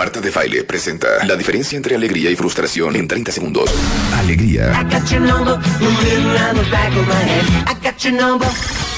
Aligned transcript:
Marta 0.00 0.18
de 0.18 0.30
Baile 0.30 0.64
presenta 0.64 1.22
la 1.26 1.36
diferencia 1.36 1.76
entre 1.76 1.94
alegría 1.94 2.30
y 2.30 2.34
frustración 2.34 2.96
en 2.96 3.06
30 3.06 3.32
segundos. 3.32 3.70
Alegría. 4.16 4.72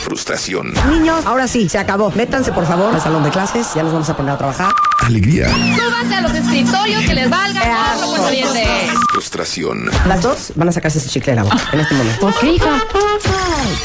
Frustración. 0.04 0.72
Niños, 0.88 1.26
ahora 1.26 1.48
sí, 1.48 1.68
se 1.68 1.78
acabó. 1.78 2.12
Métanse, 2.12 2.52
por 2.52 2.68
favor, 2.68 2.94
al 2.94 3.00
salón 3.00 3.24
de 3.24 3.30
clases. 3.30 3.74
Ya 3.74 3.82
nos 3.82 3.92
vamos 3.92 4.08
a 4.10 4.16
poner 4.16 4.34
a 4.34 4.38
trabajar. 4.38 4.72
Alegría. 5.00 5.48
Súbanse 5.48 6.14
a 6.14 6.20
los 6.20 6.34
escritorios 6.36 7.02
que 7.02 7.14
les 7.14 7.28
valga. 7.28 7.96
Frustración. 9.10 9.90
Las 10.06 10.22
dos 10.22 10.52
van 10.54 10.68
a 10.68 10.72
sacarse 10.72 10.98
ese 10.98 11.08
chicle 11.08 11.32
de 11.32 11.36
la 11.36 11.42
boca 11.42 11.60
en 11.72 11.80
este 11.80 11.94
momento. 11.96 12.20
¿Por 12.20 12.34
qué, 12.38 12.52
hija? 12.52 12.80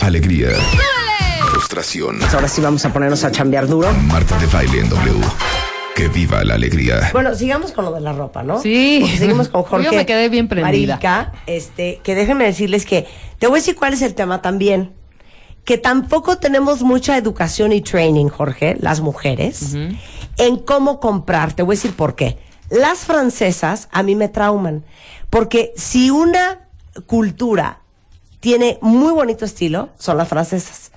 Alegría. 0.01 0.49
Frustración. 1.49 2.19
Ahora 2.31 2.47
sí 2.47 2.61
vamos 2.61 2.85
a 2.85 2.93
ponernos 2.93 3.23
a 3.23 3.31
chambear 3.31 3.65
duro. 3.65 3.91
Marta 3.91 4.37
de 4.37 4.45
Baile 4.45 4.81
en 4.81 4.89
W. 4.89 5.66
Que 5.97 6.09
viva 6.09 6.43
la 6.43 6.53
alegría. 6.53 7.09
Bueno, 7.11 7.33
sigamos 7.33 7.71
con 7.71 7.83
lo 7.83 7.91
de 7.91 8.01
la 8.01 8.13
ropa, 8.13 8.43
¿no? 8.43 8.61
Sí. 8.61 8.99
Porque 9.01 9.17
seguimos 9.17 9.49
con 9.49 9.63
Jorge. 9.63 9.85
Yo 9.85 9.93
me 9.93 10.05
quedé 10.05 10.29
bien 10.29 10.47
prendida. 10.47 10.93
Marica, 10.93 11.33
este, 11.47 12.01
que 12.03 12.13
déjenme 12.13 12.45
decirles 12.45 12.85
que 12.85 13.07
te 13.39 13.47
voy 13.47 13.57
a 13.57 13.61
decir 13.61 13.75
cuál 13.75 13.93
es 13.93 14.03
el 14.03 14.13
tema 14.13 14.43
también. 14.43 14.93
Que 15.65 15.79
tampoco 15.79 16.37
tenemos 16.37 16.83
mucha 16.83 17.17
educación 17.17 17.71
y 17.71 17.81
training, 17.81 18.27
Jorge, 18.27 18.77
las 18.79 19.01
mujeres, 19.01 19.75
en 20.37 20.57
cómo 20.57 20.99
comprar. 20.99 21.53
Te 21.53 21.63
voy 21.63 21.73
a 21.73 21.77
decir 21.77 21.93
por 21.93 22.13
qué. 22.13 22.37
Las 22.69 22.99
francesas 22.99 23.89
a 23.91 24.03
mí 24.03 24.13
me 24.13 24.29
trauman. 24.29 24.85
Porque 25.31 25.73
si 25.75 26.11
una 26.11 26.67
cultura 27.07 27.81
tiene 28.39 28.77
muy 28.81 29.13
bonito 29.13 29.45
estilo, 29.45 29.89
son 29.97 30.17
las 30.17 30.27
francesas. 30.27 30.91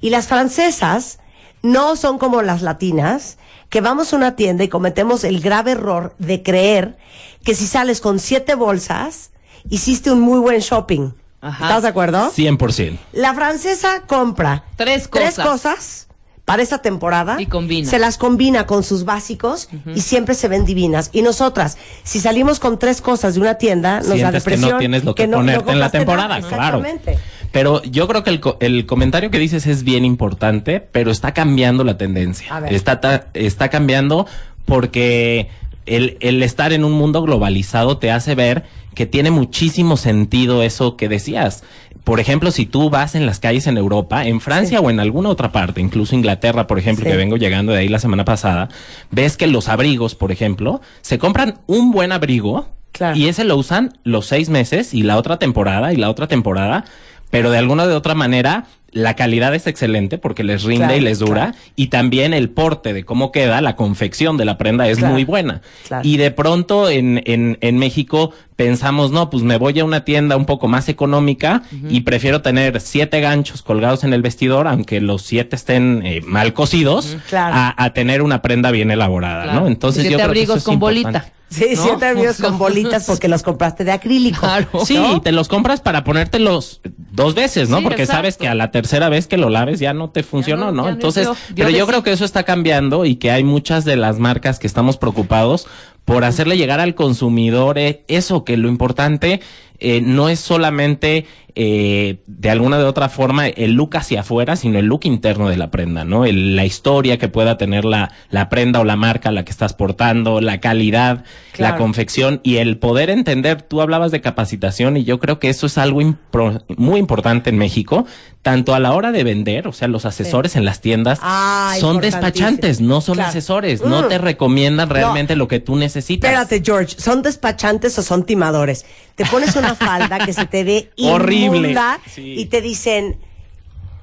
Y 0.00 0.08
las 0.08 0.28
francesas 0.28 1.18
no 1.60 1.94
son 1.94 2.16
como 2.16 2.40
las 2.40 2.62
latinas, 2.62 3.36
que 3.68 3.80
vamos 3.80 4.12
a 4.12 4.16
una 4.16 4.36
tienda 4.36 4.64
y 4.64 4.68
cometemos 4.68 5.24
el 5.24 5.40
grave 5.40 5.72
error 5.72 6.14
de 6.18 6.42
creer 6.42 6.96
que 7.44 7.54
si 7.54 7.66
sales 7.66 8.00
con 8.00 8.18
siete 8.18 8.54
bolsas, 8.54 9.30
hiciste 9.68 10.10
un 10.10 10.20
muy 10.20 10.38
buen 10.40 10.60
shopping. 10.60 11.10
Ajá. 11.40 11.64
¿Estás 11.66 11.82
de 11.82 11.88
acuerdo? 11.88 12.30
100%. 12.32 12.96
La 13.12 13.34
francesa 13.34 14.02
compra 14.06 14.64
Tres 14.76 15.08
tres 15.10 15.36
cosas. 15.36 16.08
para 16.44 16.62
esta 16.62 16.78
temporada. 16.78 17.40
Y 17.40 17.46
combina. 17.46 17.88
Se 17.90 17.98
las 17.98 18.18
combina 18.18 18.66
con 18.66 18.82
sus 18.84 19.04
básicos 19.04 19.68
y 19.94 20.00
siempre 20.00 20.34
se 20.34 20.46
ven 20.48 20.64
divinas. 20.64 21.10
Y 21.12 21.22
nosotras, 21.22 21.76
si 22.04 22.20
salimos 22.20 22.58
con 22.60 22.78
tres 22.78 23.00
cosas 23.00 23.34
de 23.34 23.40
una 23.40 23.56
tienda, 23.56 23.98
nos 23.98 24.08
da 24.08 24.14
Sientes 24.14 24.44
que 24.44 24.50
depresión. 24.50 24.70
no 24.72 24.78
tienes 24.78 25.04
lo 25.04 25.14
que, 25.14 25.26
no- 25.26 25.38
no 25.38 25.42
ponerte 25.42 25.72
en 25.72 25.80
la 25.80 25.90
temporada, 25.90 26.38
nada. 26.40 26.48
claro. 26.48 26.78
Exactamente. 26.78 27.18
Pero 27.52 27.82
yo 27.84 28.06
creo 28.08 28.22
que 28.24 28.30
el, 28.30 28.40
co- 28.40 28.56
el 28.60 28.86
comentario 28.86 29.30
que 29.30 29.38
dices 29.38 29.66
es 29.66 29.82
bien 29.84 30.04
importante, 30.04 30.80
pero 30.80 31.10
está 31.10 31.32
cambiando 31.32 31.84
la 31.84 31.96
tendencia. 31.98 32.62
Está, 32.68 33.28
está 33.34 33.68
cambiando 33.68 34.26
porque 34.64 35.48
el, 35.86 36.16
el 36.20 36.42
estar 36.42 36.72
en 36.72 36.84
un 36.84 36.92
mundo 36.92 37.22
globalizado 37.22 37.98
te 37.98 38.10
hace 38.10 38.34
ver 38.34 38.64
que 38.94 39.06
tiene 39.06 39.30
muchísimo 39.30 39.96
sentido 39.96 40.62
eso 40.62 40.96
que 40.96 41.08
decías. 41.08 41.62
Por 42.04 42.20
ejemplo, 42.20 42.50
si 42.50 42.66
tú 42.66 42.88
vas 42.88 43.14
en 43.14 43.26
las 43.26 43.40
calles 43.40 43.66
en 43.66 43.76
Europa, 43.78 44.26
en 44.26 44.40
Francia 44.40 44.78
Sí. 44.78 44.84
o 44.84 44.90
en 44.90 45.00
alguna 45.00 45.28
otra 45.28 45.50
parte, 45.52 45.80
incluso 45.80 46.14
Inglaterra, 46.14 46.66
por 46.66 46.78
ejemplo, 46.78 47.04
Sí. 47.04 47.10
que 47.10 47.16
vengo 47.16 47.36
llegando 47.36 47.72
de 47.72 47.78
ahí 47.80 47.88
la 47.88 47.98
semana 47.98 48.24
pasada, 48.24 48.68
ves 49.10 49.36
que 49.36 49.46
los 49.48 49.68
abrigos, 49.68 50.14
por 50.14 50.30
ejemplo, 50.32 50.80
se 51.02 51.18
compran 51.18 51.58
un 51.66 51.90
buen 51.90 52.12
abrigo 52.12 52.68
Claro. 52.92 53.16
y 53.16 53.28
ese 53.28 53.44
lo 53.44 53.56
usan 53.56 53.98
los 54.04 54.26
seis 54.26 54.48
meses 54.48 54.94
y 54.94 55.02
la 55.02 55.16
otra 55.18 55.38
temporada 55.38 55.92
y 55.92 55.96
la 55.96 56.08
otra 56.08 56.28
temporada, 56.28 56.84
pero 57.30 57.50
de 57.50 57.58
alguna 57.58 57.86
de 57.86 57.94
otra 57.94 58.14
manera 58.14 58.66
la 58.92 59.14
calidad 59.14 59.54
es 59.54 59.66
excelente 59.66 60.16
porque 60.16 60.42
les 60.42 60.62
rinde 60.62 60.86
Claro, 60.86 60.96
y 60.96 61.00
les 61.00 61.18
dura 61.18 61.42
claro. 61.50 61.58
y 61.76 61.88
también 61.88 62.32
el 62.32 62.48
porte 62.48 62.94
de 62.94 63.04
cómo 63.04 63.30
queda, 63.30 63.60
la 63.60 63.76
confección 63.76 64.38
de 64.38 64.46
la 64.46 64.56
prenda 64.56 64.88
es 64.88 64.98
Claro, 64.98 65.12
muy 65.12 65.24
buena. 65.24 65.60
Y 66.02 66.16
de 66.16 66.30
pronto 66.30 66.88
en, 66.88 67.20
en, 67.26 67.58
en 67.60 67.76
México 67.76 68.32
pensamos, 68.54 69.10
no, 69.10 69.28
pues 69.28 69.42
me 69.42 69.58
voy 69.58 69.78
a 69.80 69.84
una 69.84 70.04
tienda 70.06 70.38
un 70.38 70.46
poco 70.46 70.66
más 70.66 70.88
económica 70.88 71.62
y 71.90 72.02
prefiero 72.02 72.40
tener 72.40 72.80
siete 72.80 73.20
ganchos 73.20 73.60
colgados 73.62 74.02
en 74.02 74.14
el 74.14 74.22
vestidor, 74.22 74.66
aunque 74.66 75.02
los 75.02 75.20
siete 75.20 75.56
estén 75.56 76.00
eh, 76.06 76.22
mal 76.24 76.54
cosidos, 76.54 77.18
Claro. 77.28 77.54
a, 77.54 77.74
a 77.76 77.92
tener 77.92 78.22
una 78.22 78.40
prenda 78.40 78.70
bien 78.70 78.90
elaborada. 78.90 79.52
¿no? 79.52 79.66
Entonces 79.66 80.04
yo 80.08 80.16
creo 80.16 80.32
que 80.32 80.42
es 80.54 80.64
con 80.64 80.74
importante. 80.74 81.35
Sí, 81.48 81.66
¿No? 81.76 81.82
siete 81.82 82.32
sea, 82.32 82.48
con 82.48 82.58
bolitas 82.58 83.06
porque 83.06 83.28
los 83.28 83.42
compraste 83.42 83.84
de 83.84 83.92
acrílico. 83.92 84.40
Claro. 84.40 84.68
Sí, 84.84 84.98
te 85.22 85.30
los 85.30 85.48
compras 85.48 85.80
para 85.80 86.02
ponértelos 86.02 86.80
dos 87.12 87.34
veces, 87.34 87.68
¿no? 87.68 87.78
Sí, 87.78 87.84
Porque 87.84 88.04
sabes 88.04 88.36
que 88.36 88.48
a 88.48 88.54
la 88.54 88.70
tercera 88.70 89.08
vez 89.08 89.26
que 89.26 89.36
lo 89.36 89.48
laves 89.48 89.78
ya 89.78 89.92
no 89.92 90.10
te 90.10 90.22
funcionó, 90.22 90.66
no, 90.66 90.72
¿no? 90.72 90.82
ya 90.84 90.88
no 90.90 90.94
Entonces, 90.94 91.28
pero 91.54 91.70
yo 91.70 91.84
sí. 91.84 91.90
creo 91.90 92.02
que 92.02 92.12
eso 92.12 92.24
está 92.24 92.42
cambiando 92.42 93.04
y 93.04 93.16
que 93.16 93.30
hay 93.30 93.44
muchas 93.44 93.84
de 93.84 93.96
las 93.96 94.18
marcas 94.18 94.58
que 94.58 94.66
estamos 94.66 94.96
preocupados 94.96 95.66
por 96.04 96.24
hacerle 96.24 96.56
llegar 96.56 96.80
al 96.80 96.94
consumidor 96.94 97.78
eh, 97.78 98.04
eso, 98.08 98.44
que 98.44 98.56
lo 98.56 98.68
importante 98.68 99.40
eh, 99.78 100.00
no 100.00 100.28
es 100.28 100.40
solamente 100.40 101.26
eh, 101.58 102.18
de 102.26 102.50
alguna 102.50 102.76
de 102.76 102.84
otra 102.84 103.08
forma 103.08 103.48
el 103.48 103.72
look 103.72 103.96
hacia 103.96 104.20
afuera, 104.20 104.56
sino 104.56 104.78
el 104.78 104.84
look 104.86 105.00
interno 105.04 105.48
de 105.48 105.56
la 105.56 105.70
prenda, 105.70 106.04
¿no? 106.04 106.26
El- 106.26 106.54
la 106.54 106.66
historia 106.66 107.18
que 107.18 107.28
pueda 107.28 107.56
tener 107.56 107.86
la, 107.86 108.12
la 108.28 108.50
prenda 108.50 108.80
o 108.80 108.84
la 108.84 108.96
marca 108.96 109.30
a 109.30 109.32
la 109.32 109.42
que 109.44 109.52
estás 109.52 109.72
portando, 109.72 110.42
la 110.42 110.60
calidad, 110.60 111.24
Claro. 111.52 111.72
la 111.74 111.78
confección 111.78 112.40
y 112.42 112.56
el 112.56 112.76
poder 112.76 113.08
entender, 113.08 113.62
tú 113.62 113.80
hablabas 113.80 114.10
de 114.12 114.20
capacitación 114.20 114.98
y 114.98 115.04
yo 115.04 115.18
creo 115.18 115.38
que 115.38 115.48
eso 115.48 115.64
es 115.66 115.78
algo 115.78 116.02
impro- 116.02 116.62
muy 116.76 117.00
importante 117.00 117.48
en 117.48 117.56
México, 117.56 118.04
tanto 118.42 118.74
a 118.74 118.78
la 118.78 118.92
hora 118.92 119.10
de 119.10 119.24
vender, 119.24 119.66
o 119.66 119.72
sea, 119.72 119.88
los 119.88 120.04
asesores 120.04 120.56
en 120.56 120.66
las 120.66 120.82
tiendas 120.82 121.18
Ah, 121.22 121.74
son 121.80 122.00
despachantes, 122.02 122.82
no 122.82 123.00
son 123.00 123.14
Claro. 123.14 123.30
asesores, 123.30 123.82
no 123.82 124.02
Mm. 124.02 124.08
te 124.08 124.18
recomiendan 124.18 124.90
realmente 124.90 125.34
lo 125.36 125.48
que 125.48 125.58
tú 125.60 125.74
necesitas. 125.76 126.30
Espérate, 126.30 126.62
George, 126.62 126.96
¿son 126.98 127.22
despachantes 127.22 127.98
o 127.98 128.02
son 128.02 128.24
timadores? 128.24 128.84
Te 129.14 129.24
pones 129.24 129.56
una 129.56 129.65
falda 129.74 130.18
que 130.24 130.32
se 130.32 130.46
te 130.46 130.64
ve 130.64 130.90
Horrible. 131.02 131.76
Sí. 132.12 132.34
y 132.38 132.46
te 132.46 132.60
dicen, 132.60 133.16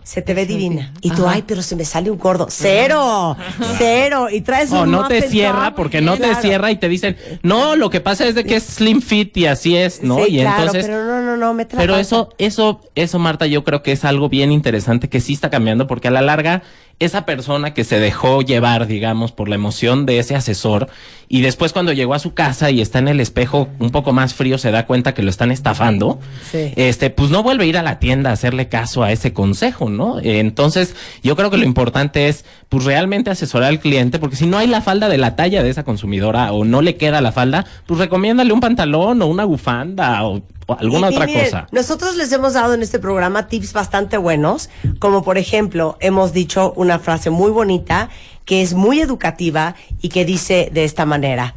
se 0.03 0.21
te 0.21 0.33
ve 0.33 0.45
divina. 0.45 0.93
Y 1.01 1.11
tú, 1.11 1.25
ay, 1.27 1.43
pero 1.47 1.61
se 1.61 1.75
me 1.77 1.85
sale 1.85 2.11
un 2.11 2.17
gordo. 2.17 2.47
¡Cero! 2.49 3.37
¡Cero! 3.77 4.27
Y 4.29 4.41
traes 4.41 4.71
O 4.73 4.83
un 4.83 4.91
no 4.91 5.07
te 5.07 5.21
cierra 5.29 5.75
porque 5.75 6.01
no 6.01 6.17
te 6.17 6.23
Claro. 6.23 6.41
cierra 6.41 6.71
y 6.71 6.75
te 6.75 6.89
dicen, 6.89 7.15
no, 7.41 7.77
lo 7.77 7.89
que 7.89 8.01
pasa 8.01 8.27
es 8.27 8.35
de 8.35 8.43
que 8.43 8.57
es 8.57 8.63
slim 8.65 9.01
fit 9.01 9.35
y 9.37 9.45
así 9.45 9.77
es, 9.77 10.03
¿no? 10.03 10.17
Sí, 10.25 10.35
y 10.37 10.39
claro, 10.41 10.57
entonces, 10.63 10.85
pero 10.87 11.05
no, 11.05 11.21
no, 11.21 11.32
Pero 11.77 11.95
eso, 11.97 12.29
eso, 12.37 12.81
eso, 12.95 13.19
Marta, 13.19 13.45
yo 13.47 13.63
creo 13.63 13.83
que 13.83 13.91
es 13.91 14.05
algo 14.05 14.29
bien 14.29 14.51
interesante 14.51 15.09
que 15.09 15.19
sí 15.19 15.33
está 15.33 15.49
cambiando, 15.49 15.87
porque 15.87 16.07
a 16.07 16.11
la 16.11 16.21
larga, 16.21 16.63
esa 16.99 17.25
persona 17.25 17.73
que 17.73 17.83
se 17.83 17.99
dejó 17.99 18.41
llevar, 18.41 18.87
digamos, 18.87 19.31
por 19.31 19.49
la 19.49 19.55
emoción 19.55 20.05
de 20.05 20.19
ese 20.19 20.35
asesor, 20.35 20.89
y 21.27 21.41
después 21.41 21.73
cuando 21.73 21.91
llegó 21.91 22.13
a 22.13 22.19
su 22.19 22.33
casa 22.35 22.69
y 22.69 22.79
está 22.81 22.99
en 22.99 23.07
el 23.07 23.19
espejo 23.19 23.67
un 23.79 23.89
poco 23.89 24.13
más 24.13 24.35
frío, 24.35 24.57
se 24.59 24.69
da 24.71 24.85
cuenta 24.85 25.13
que 25.13 25.23
lo 25.23 25.29
están 25.31 25.51
estafando, 25.51 26.19
Sí. 26.51 26.71
este, 26.75 27.09
pues 27.09 27.31
no 27.31 27.41
vuelve 27.43 27.63
a 27.63 27.67
ir 27.67 27.77
a 27.77 27.83
la 27.83 27.97
tienda 27.99 28.29
a 28.29 28.33
hacerle 28.33 28.69
caso 28.69 29.03
a 29.03 29.11
ese 29.11 29.33
consejo, 29.33 29.89
¿no? 29.89 30.19
Entonces, 30.21 30.95
yo 31.23 31.35
creo 31.35 31.49
que 31.49 31.57
lo 31.57 31.65
importante 31.65 32.27
es, 32.27 32.45
pues 32.69 32.85
realmente 32.85 33.31
asesorar 33.31 33.69
al 33.69 33.79
cliente, 33.79 34.19
porque 34.19 34.35
si 34.35 34.45
no 34.45 34.57
hay 34.59 34.67
la 34.67 34.81
falda 34.81 35.09
de 35.09 35.17
la 35.17 35.35
talla 35.35 35.63
de 35.63 35.69
esa 35.71 35.83
consumidora 35.83 36.51
o 36.53 36.63
no 36.63 36.81
le 36.81 36.95
queda 36.95 37.19
la 37.21 37.31
falda, 37.31 37.65
pues 37.87 37.99
recomiéndale 37.99 38.53
un 38.53 38.59
pantalón 38.59 39.21
o 39.21 39.27
una 39.27 39.45
bufanda 39.45 40.23
o, 40.25 40.41
o 40.67 40.73
alguna 40.79 41.09
Y- 41.11 41.15
otra 41.15 41.25
miren, 41.25 41.45
cosa. 41.45 41.67
Nosotros 41.71 42.15
les 42.15 42.31
hemos 42.31 42.53
dado 42.53 42.73
en 42.73 42.81
este 42.83 42.99
programa 42.99 43.47
tips 43.47 43.73
bastante 43.73 44.17
buenos, 44.17 44.69
como 44.99 45.23
por 45.23 45.37
ejemplo, 45.37 45.97
hemos 45.99 46.33
dicho 46.33 46.73
una 46.75 46.99
frase 46.99 47.29
muy 47.29 47.51
bonita 47.51 48.09
que 48.45 48.61
es 48.61 48.73
muy 48.73 48.99
educativa 49.01 49.75
y 50.01 50.09
que 50.09 50.25
dice 50.25 50.69
de 50.73 50.83
esta 50.83 51.05
manera: 51.05 51.55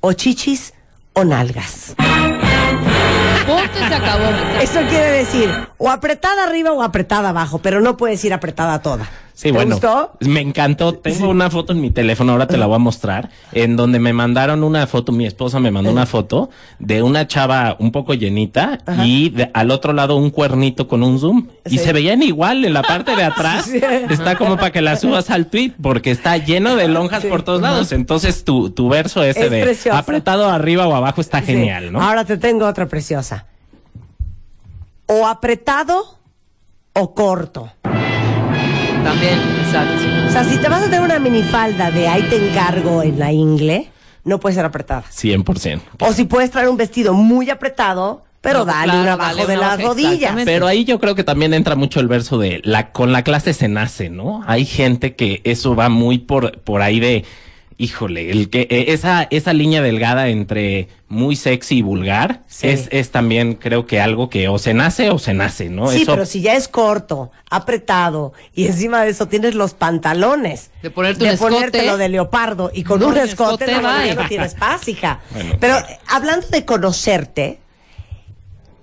o 0.00 0.12
chichis 0.12 0.74
o 1.12 1.24
nalgas. 1.24 1.94
Punto 3.56 3.78
y 3.84 3.88
se 3.88 3.94
acabó. 3.94 4.24
Eso 4.60 4.80
quiere 4.88 5.10
decir 5.10 5.50
o 5.78 5.90
apretada 5.90 6.44
arriba 6.44 6.72
o 6.72 6.82
apretada 6.82 7.30
abajo, 7.30 7.58
pero 7.58 7.80
no 7.80 7.96
puedes 7.96 8.24
ir 8.24 8.32
apretada 8.32 8.80
toda. 8.82 9.08
Sí, 9.32 9.44
¿Te 9.48 9.52
bueno. 9.52 9.70
gustó? 9.76 10.12
Me 10.20 10.40
encantó. 10.42 10.92
Tengo 10.92 11.30
una 11.30 11.48
foto 11.48 11.72
en 11.72 11.80
mi 11.80 11.90
teléfono, 11.90 12.32
ahora 12.32 12.46
te 12.46 12.58
la 12.58 12.66
voy 12.66 12.74
a 12.76 12.78
mostrar, 12.78 13.30
en 13.52 13.74
donde 13.74 13.98
me 13.98 14.12
mandaron 14.12 14.62
una 14.62 14.86
foto, 14.86 15.12
mi 15.12 15.24
esposa 15.24 15.58
me 15.60 15.70
mandó 15.70 15.90
una 15.90 16.04
foto 16.04 16.50
de 16.78 17.02
una 17.02 17.26
chava 17.26 17.74
un 17.78 17.90
poco 17.90 18.12
llenita 18.12 18.80
Ajá. 18.84 19.06
y 19.06 19.30
de- 19.30 19.50
al 19.54 19.70
otro 19.70 19.94
lado 19.94 20.16
un 20.16 20.28
cuernito 20.28 20.86
con 20.86 21.02
un 21.02 21.18
zoom. 21.18 21.46
Y 21.70 21.78
se 21.78 21.90
veían 21.94 22.22
igual 22.22 22.66
en 22.66 22.74
la 22.74 22.82
parte 22.82 23.16
de 23.16 23.24
atrás. 23.24 23.64
Sí. 23.64 23.80
Está 24.10 24.36
como 24.36 24.56
para 24.58 24.72
que 24.72 24.82
la 24.82 24.96
subas 24.96 25.30
al 25.30 25.46
tweet 25.46 25.72
porque 25.80 26.10
está 26.10 26.36
lleno 26.36 26.76
de 26.76 26.88
lonjas 26.88 27.24
por 27.24 27.40
todos 27.42 27.62
lados. 27.62 27.92
Entonces 27.92 28.44
tu, 28.44 28.68
tu 28.68 28.90
verso 28.90 29.22
ese 29.22 29.46
Es 29.46 29.50
de 29.50 29.62
precioso. 29.62 29.96
apretado 29.96 30.50
arriba 30.50 30.86
o 30.86 30.94
abajo 30.94 31.22
está 31.22 31.40
Sí. 31.40 31.46
genial, 31.46 31.90
¿no? 31.92 32.02
Ahora 32.02 32.26
te 32.26 32.36
tengo 32.36 32.66
otra 32.66 32.86
preciosa. 32.88 33.39
O 35.12 35.26
apretado 35.26 36.18
o 36.92 37.14
corto. 37.14 37.68
También, 37.82 39.40
exacto. 39.64 39.94
O 40.28 40.30
sea, 40.30 40.44
si 40.44 40.56
te 40.58 40.68
vas 40.68 40.82
a 40.82 40.84
tener 40.84 41.00
una 41.00 41.18
minifalda 41.18 41.90
de 41.90 42.06
ahí 42.06 42.22
te 42.22 42.36
encargo 42.36 43.02
en 43.02 43.18
la 43.18 43.32
ingle, 43.32 43.90
no 44.22 44.38
puede 44.38 44.54
ser 44.54 44.64
apretada. 44.64 45.02
100%. 45.10 45.80
O 45.98 46.12
si 46.12 46.26
puedes 46.26 46.52
traer 46.52 46.68
un 46.68 46.76
vestido 46.76 47.12
muy 47.12 47.50
apretado, 47.50 48.22
pero 48.40 48.60
No, 48.60 48.66
dale 48.66 48.84
claro, 48.84 49.00
una 49.00 49.12
abajo 49.14 49.36
dale 49.38 49.46
de 49.48 49.58
una 49.58 49.66
las 49.66 49.82
rodillas. 49.82 50.36
Pero 50.44 50.68
ahí 50.68 50.84
yo 50.84 51.00
creo 51.00 51.16
que 51.16 51.24
también 51.24 51.54
entra 51.54 51.74
mucho 51.74 51.98
el 51.98 52.06
verso 52.06 52.38
de 52.38 52.60
la 52.62 52.92
con 52.92 53.10
la 53.10 53.24
clase 53.24 53.52
se 53.52 53.66
nace, 53.66 54.10
¿no? 54.10 54.44
Hay 54.46 54.64
gente 54.64 55.16
que 55.16 55.40
eso 55.42 55.74
va 55.74 55.88
muy 55.88 56.18
por 56.18 56.60
por 56.60 56.82
ahí 56.82 57.00
de 57.00 57.24
híjole, 57.82 58.30
el 58.30 58.50
que 58.50 58.62
eh, 58.70 58.86
esa 58.88 59.26
esa 59.30 59.52
línea 59.52 59.80
delgada 59.80 60.28
entre 60.28 60.88
muy 61.08 61.34
sexy 61.34 61.78
y 61.78 61.82
vulgar 61.82 62.42
Sí. 62.46 62.68
es, 62.68 62.88
es 62.92 63.10
también 63.10 63.54
creo 63.54 63.86
que 63.86 64.00
algo 64.00 64.28
que 64.28 64.48
o 64.48 64.58
se 64.58 64.74
nace 64.74 65.08
o 65.10 65.18
se 65.18 65.32
nace, 65.34 65.70
¿no? 65.70 65.88
Sí, 65.90 66.02
Eso 66.02 66.12
pero 66.12 66.26
si 66.26 66.40
ya 66.42 66.54
es 66.56 66.68
corto, 66.68 67.30
apretado 67.50 68.32
y 68.54 68.66
encima 68.66 69.02
de 69.02 69.10
eso 69.10 69.28
tienes 69.28 69.54
los 69.54 69.72
pantalones 69.74 70.70
De 70.82 70.90
ponerte 70.90 71.24
un 71.24 71.30
escote. 71.30 71.54
ponértelo 71.54 71.96
de 71.96 72.08
leopardo 72.10 72.70
y 72.74 72.84
con 72.84 73.00
No, 73.00 73.08
un 73.08 73.16
escote, 73.16 73.64
escote, 73.64 73.82
no, 73.82 74.14
no, 74.22 74.28
tienes 74.28 74.54
paz, 74.54 74.86
hija. 74.86 75.20
Bueno, 75.32 75.56
pero 75.58 75.78
claro. 75.78 75.96
hablando 76.08 76.46
de 76.48 76.64
conocerte, 76.64 77.58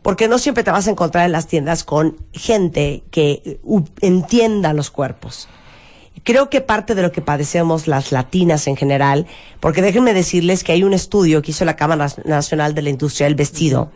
porque 0.02 0.28
no 0.28 0.38
siempre 0.40 0.64
te 0.64 0.72
vas 0.72 0.88
a 0.88 0.92
encontrar 0.92 1.26
en 1.26 1.34
las 1.34 1.48
tiendas 1.48 1.84
con 1.84 2.18
gente 2.34 3.04
que 3.12 3.42
eh, 3.46 3.60
u- 3.64 3.84
entienda 4.02 4.74
los 4.74 4.90
cuerpos. 4.90 5.48
Creo 6.28 6.50
que 6.50 6.60
parte 6.60 6.94
de 6.94 7.02
lo 7.02 7.14
que 7.14 7.22
padecemos 7.22 7.88
las 7.88 8.12
latinas 8.12 8.68
en 8.68 8.76
general, 8.76 9.28
porque 9.62 9.82
déjenme 9.82 10.14
decirles 10.14 10.66
que 10.66 10.74
hay 10.74 10.84
un 10.84 10.92
estudio 10.92 11.42
que 11.42 11.52
hizo 11.52 11.64
la 11.64 11.78
Cámara 11.78 12.10
Nacional 12.26 12.76
de 12.76 12.82
la 12.82 12.90
Industria 12.90 13.28
del 13.28 13.36
Vestido, 13.36 13.94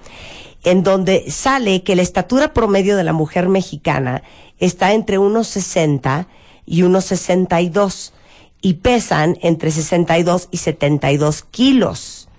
en 0.63 0.81
donde 0.81 1.29
sale 1.29 1.83
que 1.83 1.93
la 1.93 2.03
estatura 2.03 2.53
promedio 2.53 2.95
de 2.95 3.03
la 3.03 3.11
mujer 3.11 3.49
mexicana 3.49 4.23
está 4.59 4.93
entre 4.93 5.17
unos 5.17 5.49
60 5.49 6.29
y 6.65 6.83
unos 6.83 7.03
62 7.03 8.13
y 8.61 8.75
pesan 8.75 9.37
entre 9.41 9.69
62 9.69 10.47
y 10.51 10.57
72 10.57 11.43
kilos. 11.51 12.29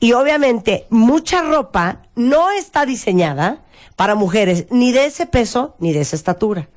Y 0.00 0.14
obviamente 0.14 0.88
mucha 0.90 1.42
ropa 1.42 2.02
no 2.16 2.50
está 2.50 2.84
diseñada 2.84 3.62
para 3.94 4.16
mujeres 4.16 4.66
ni 4.72 4.90
de 4.90 5.04
ese 5.04 5.26
peso 5.26 5.76
ni 5.78 5.92
de 5.92 6.00
esa 6.00 6.16
estatura. 6.16 6.68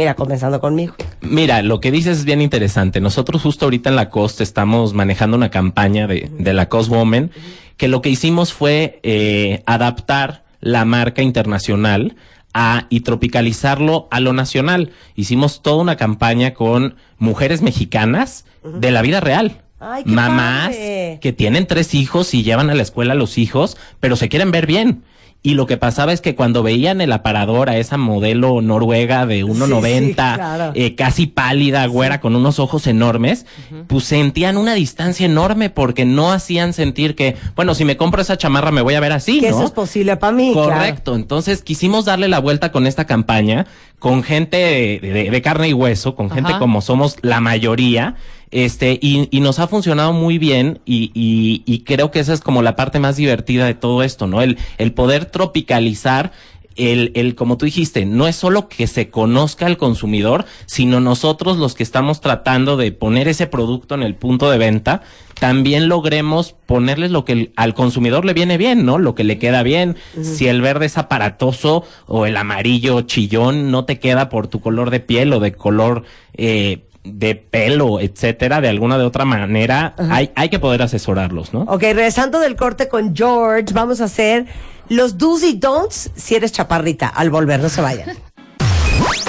Mira, 0.00 0.14
comenzando 0.14 0.62
conmigo. 0.62 0.94
Mira, 1.20 1.60
lo 1.60 1.78
que 1.78 1.90
dices 1.90 2.20
es 2.20 2.24
bien 2.24 2.40
interesante. 2.40 3.02
Nosotros 3.02 3.42
justo 3.42 3.66
ahorita 3.66 3.90
en 3.90 3.96
la 3.96 4.08
Cost 4.08 4.40
estamos 4.40 4.94
manejando 4.94 5.36
una 5.36 5.50
campaña 5.50 6.06
de, 6.06 6.30
de 6.38 6.54
la 6.54 6.70
Cost 6.70 6.88
Woman, 6.88 7.30
que 7.76 7.86
lo 7.86 8.00
que 8.00 8.08
hicimos 8.08 8.50
fue 8.54 8.98
eh, 9.02 9.62
adaptar 9.66 10.42
la 10.62 10.86
marca 10.86 11.20
internacional 11.20 12.16
a, 12.54 12.86
y 12.88 13.00
tropicalizarlo 13.00 14.08
a 14.10 14.20
lo 14.20 14.32
nacional. 14.32 14.90
Hicimos 15.16 15.60
toda 15.60 15.82
una 15.82 15.96
campaña 15.96 16.54
con 16.54 16.94
mujeres 17.18 17.60
mexicanas 17.60 18.46
de 18.64 18.92
la 18.92 19.02
vida 19.02 19.20
real. 19.20 19.60
Ay, 19.80 20.04
qué 20.04 20.10
Mamás 20.10 20.68
padre. 20.68 21.18
que 21.20 21.34
tienen 21.34 21.66
tres 21.66 21.92
hijos 21.92 22.32
y 22.32 22.42
llevan 22.42 22.70
a 22.70 22.74
la 22.74 22.82
escuela 22.82 23.12
a 23.12 23.16
los 23.16 23.36
hijos, 23.36 23.76
pero 24.00 24.16
se 24.16 24.30
quieren 24.30 24.50
ver 24.50 24.66
bien. 24.66 25.02
Y 25.42 25.54
lo 25.54 25.66
que 25.66 25.78
pasaba 25.78 26.12
es 26.12 26.20
que 26.20 26.34
cuando 26.34 26.62
veían 26.62 27.00
el 27.00 27.12
aparador 27.12 27.70
a 27.70 27.78
esa 27.78 27.96
modelo 27.96 28.60
noruega 28.60 29.24
de 29.24 29.42
1.90, 29.42 30.06
sí, 30.08 30.14
claro. 30.14 30.72
eh, 30.74 30.94
casi 30.96 31.26
pálida, 31.26 31.86
güera, 31.86 32.20
con 32.20 32.36
unos 32.36 32.58
ojos 32.58 32.86
enormes, 32.86 33.46
pues 33.86 34.04
sentían 34.04 34.58
una 34.58 34.74
distancia 34.74 35.24
enorme 35.24 35.70
porque 35.70 36.04
no 36.04 36.30
hacían 36.30 36.74
sentir 36.74 37.14
que, 37.14 37.36
bueno, 37.56 37.74
si 37.74 37.86
me 37.86 37.96
compro 37.96 38.20
esa 38.20 38.36
chamarra 38.36 38.70
me 38.70 38.82
voy 38.82 38.94
a 38.96 39.00
ver 39.00 39.12
así, 39.12 39.40
Que 39.40 39.48
¿no? 39.50 39.56
eso 39.56 39.64
es 39.66 39.70
posible 39.72 40.16
para 40.18 40.32
mí. 40.34 40.50
claro. 40.52 40.68
Correcto. 40.72 41.14
Entonces 41.16 41.62
quisimos 41.62 42.04
darle 42.04 42.28
la 42.28 42.38
vuelta 42.38 42.70
con 42.70 42.86
esta 42.86 43.06
campaña, 43.06 43.66
con 43.98 44.22
gente 44.22 44.58
de, 44.58 45.00
de- 45.00 45.30
de 45.30 45.42
carne 45.42 45.68
y 45.70 45.72
hueso, 45.72 46.16
con 46.16 46.30
gente 46.30 46.52
como 46.58 46.82
somos 46.82 47.16
la 47.22 47.40
mayoría, 47.40 48.14
este, 48.50 48.98
y, 49.00 49.28
y 49.30 49.40
nos 49.40 49.58
ha 49.58 49.68
funcionado 49.68 50.12
muy 50.12 50.38
bien 50.38 50.80
y, 50.84 51.10
y- 51.14 51.62
y 51.66 51.80
creo 51.80 52.10
que 52.10 52.20
esa 52.20 52.32
es 52.32 52.40
como 52.40 52.62
la 52.62 52.74
parte 52.76 52.98
más 52.98 53.16
divertida 53.16 53.66
de 53.66 53.74
todo 53.74 54.02
esto, 54.02 54.26
¿no? 54.26 54.42
El, 54.42 54.58
el 54.78 54.92
poder 54.92 55.26
tropicalizar. 55.26 56.32
El, 56.76 57.10
el, 57.14 57.34
como 57.34 57.58
tú 57.58 57.66
dijiste, 57.66 58.06
no 58.06 58.26
es 58.26 58.36
solo 58.36 58.68
que 58.68 58.86
se 58.86 59.10
conozca 59.10 59.66
al 59.66 59.76
consumidor, 59.76 60.46
sino 60.66 60.98
nosotros 61.00 61.58
los 61.58 61.74
que 61.74 61.82
estamos 61.82 62.22
tratando 62.22 62.78
de 62.78 62.90
poner 62.92 63.28
ese 63.28 63.46
producto 63.48 63.96
en 63.96 64.02
el 64.02 64.14
punto 64.14 64.50
de 64.50 64.56
venta, 64.56 65.02
también 65.38 65.88
logremos 65.88 66.54
ponerles 66.66 67.10
lo 67.10 67.24
que 67.26 67.32
el- 67.32 67.52
al 67.56 67.74
consumidor 67.74 68.24
le 68.24 68.32
viene 68.34 68.56
bien, 68.56 68.86
¿no? 68.86 68.98
Lo 68.98 69.14
que 69.14 69.24
le 69.24 69.38
queda 69.38 69.62
bien. 69.62 69.96
Si 70.22 70.46
el 70.46 70.62
verde 70.62 70.86
es 70.86 70.96
aparatoso 70.96 71.84
o 72.06 72.24
el 72.24 72.36
amarillo 72.36 73.02
chillón 73.02 73.70
no 73.70 73.84
te 73.84 73.98
queda 73.98 74.30
por 74.30 74.46
tu 74.46 74.60
color 74.60 74.88
de 74.90 75.00
piel 75.00 75.32
o 75.34 75.40
de 75.40 75.52
color 75.52 76.04
eh, 76.34 76.84
de 77.04 77.34
pelo, 77.34 78.00
etcétera, 78.00 78.60
de 78.60 78.68
alguna 78.68 78.98
de 78.98 79.04
otra 79.04 79.24
manera, 79.24 79.94
hay, 80.10 80.30
hay 80.34 80.48
que 80.48 80.58
poder 80.58 80.82
asesorarlos, 80.82 81.52
¿no? 81.52 81.60
Ok, 81.62 81.82
regresando 81.82 82.40
del 82.40 82.56
corte 82.56 82.88
con 82.88 83.14
George, 83.16 83.72
vamos 83.72 84.00
a 84.00 84.04
hacer 84.04 84.46
los 84.88 85.16
do's 85.18 85.42
y 85.42 85.54
don'ts 85.54 86.10
si 86.14 86.34
eres 86.34 86.52
chaparrita. 86.52 87.08
Al 87.08 87.30
volver, 87.30 87.60
no 87.60 87.68
se 87.68 87.80
vayan. 87.80 88.16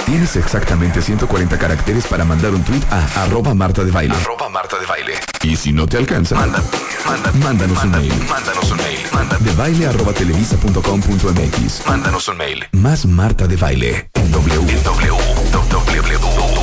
Tienes 0.04 0.36
exactamente 0.36 1.00
140 1.00 1.56
caracteres 1.58 2.06
para 2.06 2.24
mandar 2.24 2.50
un 2.52 2.62
tweet 2.62 2.82
a 2.90 3.22
arroba 3.22 3.54
Marta 3.54 3.82
de 3.84 3.90
Baile. 3.90 4.14
Arroba 4.14 4.48
Marta 4.48 4.76
de 4.78 4.84
Baile. 4.86 5.14
Y 5.42 5.56
si 5.56 5.72
no 5.72 5.86
te 5.86 5.96
alcanza, 5.96 6.34
Manda, 6.34 6.60
manda, 7.06 7.32
mándanos 7.32 7.82
un 7.84 7.90
mail. 7.92 8.12
Mándanos 8.28 8.70
un 8.70 8.76
mail. 8.78 8.98
Manda, 9.14 9.38
De 9.38 9.52
baile 9.52 9.86
arroba 9.86 10.12
televisa.com.mx. 10.12 11.86
mándanos 11.86 12.28
un 12.28 12.36
mail. 12.36 12.64
Más 12.72 13.06
Marta 13.06 13.46
de 13.46 13.56
Baile 13.56 14.10
en 14.14 14.30
W. 14.32 14.54
En 14.72 14.82
W, 14.82 15.12
W, 15.52 16.61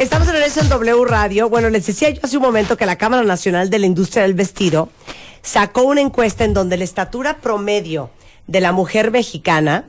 Estamos 0.00 0.26
en 0.28 0.32
regreso 0.34 0.60
en 0.60 0.68
W 0.70 1.04
Radio. 1.04 1.50
Bueno, 1.50 1.68
les 1.68 1.84
decía 1.86 2.08
yo 2.08 2.20
hace 2.24 2.38
un 2.38 2.42
momento 2.42 2.76
que 2.78 2.86
la 2.86 2.96
Cámara 2.96 3.22
Nacional 3.22 3.68
de 3.68 3.78
la 3.78 3.84
Industria 3.84 4.22
del 4.22 4.32
Vestido 4.32 4.88
sacó 5.42 5.82
una 5.82 6.00
encuesta 6.00 6.44
en 6.44 6.54
donde 6.54 6.78
la 6.78 6.84
estatura 6.84 7.36
promedio 7.36 8.08
de 8.46 8.62
la 8.62 8.72
mujer 8.72 9.10
mexicana 9.10 9.84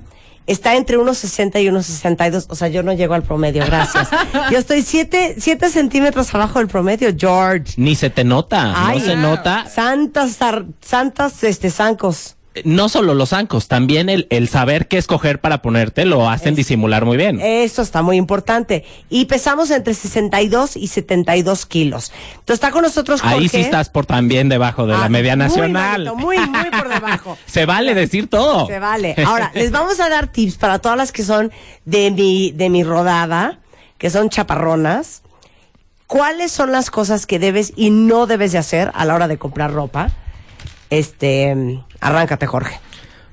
está 0.47 0.75
entre 0.75 0.97
unos 0.97 1.17
60 1.19 1.61
y 1.61 1.69
unos 1.69 1.85
62. 1.85 2.47
O 2.49 2.55
sea, 2.55 2.67
yo 2.67 2.83
no 2.83 2.91
llego 2.91 3.13
al 3.13 3.23
promedio, 3.23 3.65
gracias. 3.65 4.09
Yo 4.51 4.57
estoy 4.57 4.81
7 4.81 5.35
siete 5.39 5.69
centímetros 5.69 6.33
abajo 6.35 6.59
del 6.59 6.67
promedio, 6.67 7.09
George. 7.17 7.75
Ni 7.77 7.95
se 7.95 8.09
te 8.09 8.25
nota, 8.25 8.73
Ay, 8.75 8.99
no 8.99 9.05
se 9.05 9.15
nota. 9.15 9.65
Santas, 9.73 10.41
ar- 10.41 10.65
santas, 10.81 11.41
este, 11.45 11.69
zancos. 11.69 12.35
No 12.65 12.89
solo 12.89 13.13
los 13.13 13.29
zancos, 13.29 13.69
también 13.69 14.09
el, 14.09 14.27
el 14.29 14.49
saber 14.49 14.89
qué 14.89 14.97
escoger 14.97 15.39
para 15.39 15.61
ponerte 15.61 16.03
lo 16.03 16.29
hacen 16.29 16.53
disimular 16.53 17.05
muy 17.05 17.15
bien. 17.15 17.39
Eso 17.39 17.81
está 17.81 18.01
muy 18.01 18.17
importante. 18.17 18.83
Y 19.09 19.23
pesamos 19.25 19.71
entre 19.71 19.93
62 19.93 20.75
y 20.75 20.87
72 20.87 21.65
kilos. 21.65 22.11
Entonces 22.31 22.55
está 22.55 22.71
con 22.71 22.81
nosotros 22.81 23.21
Jorge. 23.21 23.35
Ahí 23.37 23.47
sí 23.47 23.61
estás 23.61 23.89
por 23.89 24.05
también 24.05 24.49
debajo 24.49 24.85
de 24.85 24.95
Ah, 24.95 24.97
la 24.99 25.09
media 25.09 25.37
muy 25.37 25.45
nacional. 25.45 26.03
bajito, 26.03 26.15
Muy, 26.17 26.37
muy, 26.39 26.69
por 26.71 26.89
debajo. 26.89 27.37
Se 27.45 27.65
vale 27.65 27.93
decir 27.93 28.29
todo. 28.29 28.67
Se 28.67 28.79
vale. 28.79 29.15
Ahora, 29.25 29.51
les 29.53 29.71
vamos 29.71 30.01
a 30.01 30.09
dar 30.09 30.27
tips 30.27 30.57
para 30.57 30.79
todas 30.79 30.97
las 30.97 31.13
que 31.13 31.23
son 31.23 31.53
de 31.85 32.11
mi, 32.11 32.51
de 32.51 32.69
mi 32.69 32.83
rodada, 32.83 33.59
que 33.97 34.09
son 34.09 34.29
chaparronas. 34.29 35.21
¿Cuáles 36.05 36.51
son 36.51 36.73
las 36.73 36.91
cosas 36.91 37.25
que 37.25 37.39
debes 37.39 37.71
y 37.77 37.91
no 37.91 38.27
debes 38.27 38.51
de 38.51 38.57
hacer 38.57 38.91
a 38.93 39.05
la 39.05 39.15
hora 39.15 39.29
de 39.29 39.37
comprar 39.37 39.71
ropa? 39.71 40.11
Este, 40.89 41.79
arráncate, 42.01 42.45
Jorge. 42.47 42.79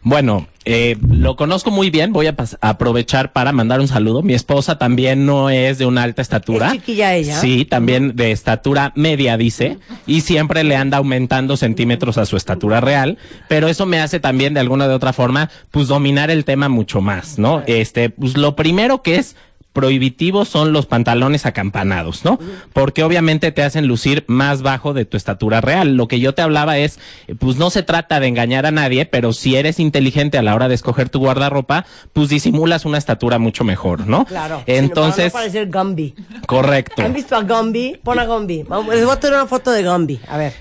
Bueno, 0.02 0.46
eh, 0.64 0.96
lo 1.08 1.37
conozco 1.37 1.70
muy 1.70 1.90
bien. 1.90 2.12
Voy 2.12 2.28
a 2.28 2.37
aprovechar 2.60 3.32
para 3.32 3.52
mandar 3.52 3.80
un 3.80 3.88
saludo. 3.88 4.22
Mi 4.22 4.34
esposa 4.34 4.78
también 4.78 5.26
no 5.26 5.50
es 5.50 5.78
de 5.78 5.87
una 5.87 6.02
alta 6.02 6.22
estatura. 6.22 6.68
¿Es 6.68 6.72
chiquilla 6.75 7.14
ella? 7.14 7.40
Sí, 7.40 7.64
también 7.64 8.14
de 8.14 8.30
estatura 8.30 8.92
media, 8.94 9.37
dice. 9.37 9.78
Y 10.06 10.20
siempre 10.20 10.64
le 10.64 10.76
anda 10.76 10.98
aumentando 10.98 11.56
centímetros 11.56 12.16
a 12.16 12.26
su 12.26 12.37
estatura 12.37 12.80
real. 12.80 13.18
Pero 13.48 13.68
eso 13.68 13.87
me 13.87 14.00
hace 14.00 14.20
también, 14.20 14.54
de 14.54 14.60
alguna 14.60 14.88
de 14.88 14.94
otra 14.94 15.12
forma, 15.12 15.50
pues 15.70 15.88
dominar 15.88 16.30
el 16.30 16.44
tema 16.44 16.68
mucho 16.68 17.00
más, 17.00 17.38
¿no? 17.38 17.62
Este, 17.66 18.10
pues 18.10 18.37
lo 18.37 18.54
primero 18.56 19.02
que 19.02 19.16
es 19.16 19.37
prohibitivos 19.78 20.49
son 20.49 20.73
los 20.73 20.87
pantalones 20.87 21.47
acampanados, 21.47 22.25
¿no? 22.25 22.40
Porque 22.73 23.04
obviamente 23.04 23.52
te 23.52 23.62
hacen 23.62 23.87
lucir 23.87 24.25
más 24.26 24.62
bajo 24.62 24.92
de 24.92 25.04
tu 25.04 25.16
estatura 25.16 25.61
real. 25.61 25.94
Lo 25.97 26.08
que 26.08 26.18
yo 26.18 26.35
te 26.35 26.42
hablaba 26.42 26.78
es, 26.78 26.99
pues 27.38 27.58
no 27.58 27.70
se 27.70 27.85
trata 27.85 28.18
de 28.18 28.26
engañar 28.26 28.66
a 28.66 28.73
nadie, 28.73 29.06
pero 29.06 29.32
si 29.32 29.54
eres 29.54 29.78
inteligente 29.78 30.37
a 30.37 30.42
la 30.42 30.56
hora 30.56 30.66
de 30.66 30.75
escoger 30.75 31.11
tu 31.11 31.20
guardarropa, 31.20 31.87
pues 32.12 32.28
disimulas 32.28 32.87
una 32.87 32.99
estatura 32.99 33.38
mucho 33.38 33.62
mejor, 33.62 34.08
¿no? 34.08 34.25
Claro. 34.25 34.64
Entonces, 34.66 35.32
Para 35.32 35.47
no 35.47 35.52
parecer 35.52 35.70
Gumby. 35.70 36.14
correcto. 36.49 37.02
¿Han 37.02 37.12
visto 37.14 37.37
a 37.37 37.42
Gumby? 37.42 38.00
Pon 38.02 38.18
a 38.18 38.26
Gumby. 38.26 38.64
Les 38.90 39.04
voy 39.04 39.14
a 39.14 39.20
tener 39.20 39.37
una 39.37 39.47
foto 39.47 39.70
de 39.70 39.85
Gumby. 39.85 40.18
A 40.26 40.38
ver. 40.38 40.54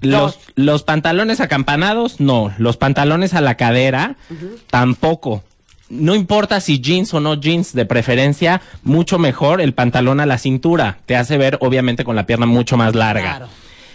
Los, 0.00 0.38
los 0.54 0.82
pantalones 0.82 1.40
acampanados, 1.42 2.20
no. 2.20 2.54
Los 2.56 2.78
pantalones 2.78 3.34
a 3.34 3.42
la 3.42 3.56
cadera, 3.58 4.16
tampoco. 4.70 5.44
No 5.88 6.14
importa 6.14 6.60
si 6.60 6.80
jeans 6.80 7.12
o 7.14 7.20
no 7.20 7.34
jeans, 7.34 7.74
de 7.74 7.84
preferencia, 7.84 8.62
mucho 8.82 9.18
mejor 9.18 9.60
el 9.60 9.74
pantalón 9.74 10.20
a 10.20 10.26
la 10.26 10.38
cintura. 10.38 10.98
Te 11.06 11.16
hace 11.16 11.36
ver, 11.38 11.58
obviamente, 11.60 12.04
con 12.04 12.16
la 12.16 12.26
pierna 12.26 12.46
mucho 12.46 12.76
más 12.76 12.94
larga. 12.94 13.36
Claro. 13.36 13.48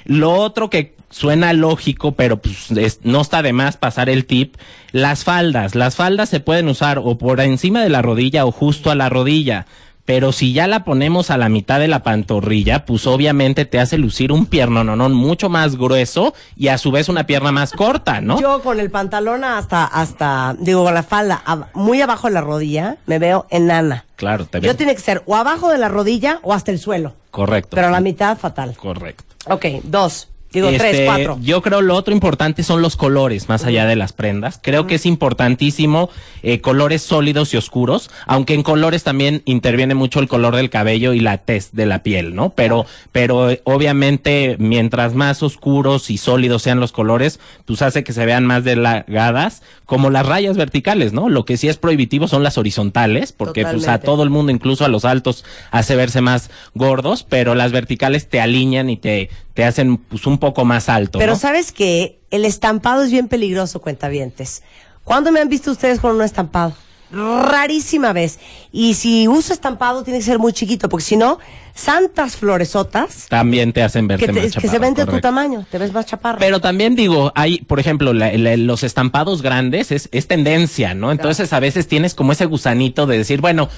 Lo 0.05 0.33
otro 0.33 0.69
que 0.69 0.95
suena 1.09 1.53
lógico, 1.53 2.13
pero 2.13 2.37
pues 2.37 2.71
es- 2.71 2.99
no 3.03 3.21
está 3.21 3.41
de 3.41 3.51
más 3.53 3.77
pasar 3.77 4.09
el 4.09 4.25
tip, 4.25 4.55
las 4.91 5.23
faldas. 5.23 5.73
Las 5.75 5.95
faldas 5.95 6.29
se 6.29 6.39
pueden 6.39 6.67
usar 6.69 6.99
o 7.03 7.17
por 7.17 7.39
encima 7.41 7.81
de 7.81 7.89
la 7.89 8.01
rodilla 8.01 8.45
o 8.45 8.51
justo 8.51 8.91
a 8.91 8.95
la 8.95 9.09
rodilla. 9.09 9.65
Pero 10.07 10.31
si 10.31 10.53
ya 10.53 10.67
la 10.67 10.85
ponemos 10.85 11.31
a 11.31 11.37
la 11.37 11.49
mitad 11.49 11.81
de 11.81 11.89
la 11.89 12.01
pantorrilla, 12.01 12.85
pues 12.85 13.05
obviamente 13.07 13.65
te 13.65 13.77
hace 13.77 13.97
lucir 13.97 14.31
un 14.31 14.45
piernononón 14.45 15.13
mucho 15.13 15.49
más 15.49 15.75
grueso 15.75 16.33
y 16.55 16.69
a 16.69 16.77
su 16.77 16.91
vez 16.91 17.09
una 17.09 17.25
pierna 17.25 17.51
más 17.51 17.73
corta, 17.73 18.21
¿no? 18.21 18.39
Yo 18.39 18.61
con 18.61 18.79
el 18.79 18.89
pantalón 18.89 19.43
hasta, 19.43 19.83
hasta, 19.83 20.55
digo, 20.59 20.85
con 20.85 20.93
la 20.93 21.03
falda 21.03 21.43
muy 21.73 22.01
abajo 22.01 22.27
de 22.27 22.35
la 22.35 22.39
rodilla, 22.39 22.95
me 23.05 23.19
veo 23.19 23.47
enana. 23.49 24.05
Claro, 24.15 24.45
te 24.45 24.59
Yo 24.59 24.67
veo. 24.69 24.75
tiene 24.77 24.95
que 24.95 25.01
ser 25.01 25.23
o 25.25 25.35
abajo 25.35 25.69
de 25.69 25.77
la 25.77 25.89
rodilla 25.89 26.39
o 26.41 26.53
hasta 26.53 26.71
el 26.71 26.79
suelo. 26.79 27.13
Correcto. 27.29 27.75
Pero 27.75 27.87
a 27.87 27.91
la 27.91 27.99
mitad, 27.99 28.37
fatal. 28.37 28.77
Correcto. 28.77 29.25
Ok, 29.49 29.65
dos. 29.83 30.29
Digo, 30.51 30.69
Este, 30.69 30.89
tres, 30.89 31.05
cuatro. 31.05 31.37
Yo 31.41 31.61
creo 31.61 31.81
lo 31.81 31.95
otro 31.95 32.13
importante 32.13 32.63
son 32.63 32.81
los 32.81 32.95
colores, 32.95 33.49
más 33.49 33.65
allá 33.65 33.85
de 33.85 33.95
las 33.95 34.13
prendas. 34.13 34.59
Creo 34.61 34.87
que 34.87 34.95
es 34.95 35.05
importantísimo 35.05 36.09
eh, 36.41 36.61
colores 36.61 37.01
sólidos 37.01 37.53
y 37.53 37.57
oscuros, 37.57 38.09
aunque 38.25 38.53
en 38.53 38.63
colores 38.63 39.03
también 39.03 39.41
interviene 39.45 39.93
mucho 39.93 40.19
el 40.19 40.27
color 40.27 40.55
del 40.55 40.69
cabello 40.69 41.13
y 41.13 41.19
la 41.19 41.39
tez 41.39 41.71
de 41.73 41.85
la 41.85 42.01
piel, 42.03 42.33
¿no? 42.33 42.51
Pero, 42.51 42.85
pero 43.11 43.49
eh, 43.49 43.61
obviamente 43.65 44.55
mientras 44.59 45.13
más 45.13 45.43
oscuros 45.43 46.09
y 46.09 46.17
sólidos 46.17 46.61
sean 46.61 46.79
los 46.79 46.91
colores, 46.91 47.39
pues 47.65 47.81
hace 47.81 48.03
que 48.03 48.13
se 48.13 48.25
vean 48.25 48.45
más 48.45 48.63
delgadas, 48.63 49.63
como 49.85 50.09
las 50.09 50.25
rayas 50.25 50.57
verticales, 50.57 51.13
¿no? 51.13 51.29
Lo 51.29 51.45
que 51.45 51.57
sí 51.57 51.67
es 51.67 51.77
prohibitivo 51.77 52.27
son 52.27 52.43
las 52.43 52.57
horizontales, 52.57 53.31
porque 53.31 53.63
pues 53.63 53.87
a 53.87 53.99
todo 53.99 54.23
el 54.23 54.29
mundo, 54.29 54.51
incluso 54.51 54.85
a 54.85 54.89
los 54.89 55.05
altos, 55.05 55.45
hace 55.71 55.95
verse 55.95 56.21
más 56.21 56.49
gordos, 56.73 57.25
pero 57.27 57.55
las 57.55 57.71
verticales 57.71 58.27
te 58.27 58.41
alinean 58.41 58.89
y 58.89 58.97
te, 58.97 59.29
te 59.53 59.63
hacen 59.63 59.97
pues 59.97 60.27
un 60.27 60.36
poco 60.37 60.65
más 60.65 60.89
alto. 60.89 61.19
Pero 61.19 61.33
¿no? 61.33 61.39
sabes 61.39 61.71
que 61.71 62.19
el 62.31 62.45
estampado 62.45 63.03
es 63.03 63.11
bien 63.11 63.27
peligroso, 63.27 63.81
cuentavientes. 63.81 64.63
¿Cuándo 65.03 65.31
me 65.31 65.39
han 65.39 65.49
visto 65.49 65.71
ustedes 65.71 65.99
con 65.99 66.15
un 66.15 66.21
estampado? 66.21 66.73
Rarísima 67.11 68.11
vez. 68.13 68.39
Y 68.71 68.95
si 68.95 69.27
uso 69.27 69.53
estampado 69.53 70.03
tiene 70.03 70.19
que 70.19 70.25
ser 70.25 70.39
muy 70.39 70.51
chiquito, 70.53 70.89
porque 70.89 71.05
si 71.05 71.15
no, 71.15 71.39
santas 71.73 72.35
floresotas 72.35 73.27
También 73.29 73.71
te 73.71 73.81
hacen 73.83 74.07
verte 74.07 74.25
que, 74.25 74.33
te- 74.33 74.39
más 74.41 74.45
que 74.55 74.61
se 74.61 74.67
chaparro, 74.67 74.81
ven 74.81 74.93
de 74.93 75.05
tu 75.05 75.19
tamaño, 75.21 75.65
te 75.71 75.77
ves 75.77 75.93
más 75.93 76.05
chaparro. 76.05 76.39
Pero 76.39 76.59
también 76.59 76.95
digo, 76.95 77.31
hay, 77.35 77.59
por 77.59 77.79
ejemplo, 77.79 78.13
la- 78.13 78.33
la- 78.33 78.57
los 78.57 78.83
estampados 78.83 79.41
grandes 79.41 79.91
es, 79.91 80.09
es 80.11 80.27
tendencia, 80.27 80.93
¿no? 80.95 81.11
Entonces 81.11 81.53
a 81.53 81.59
veces 81.59 81.87
tienes 81.87 82.13
como 82.13 82.31
ese 82.33 82.45
gusanito 82.45 83.05
de 83.05 83.17
decir, 83.19 83.39
bueno, 83.39 83.69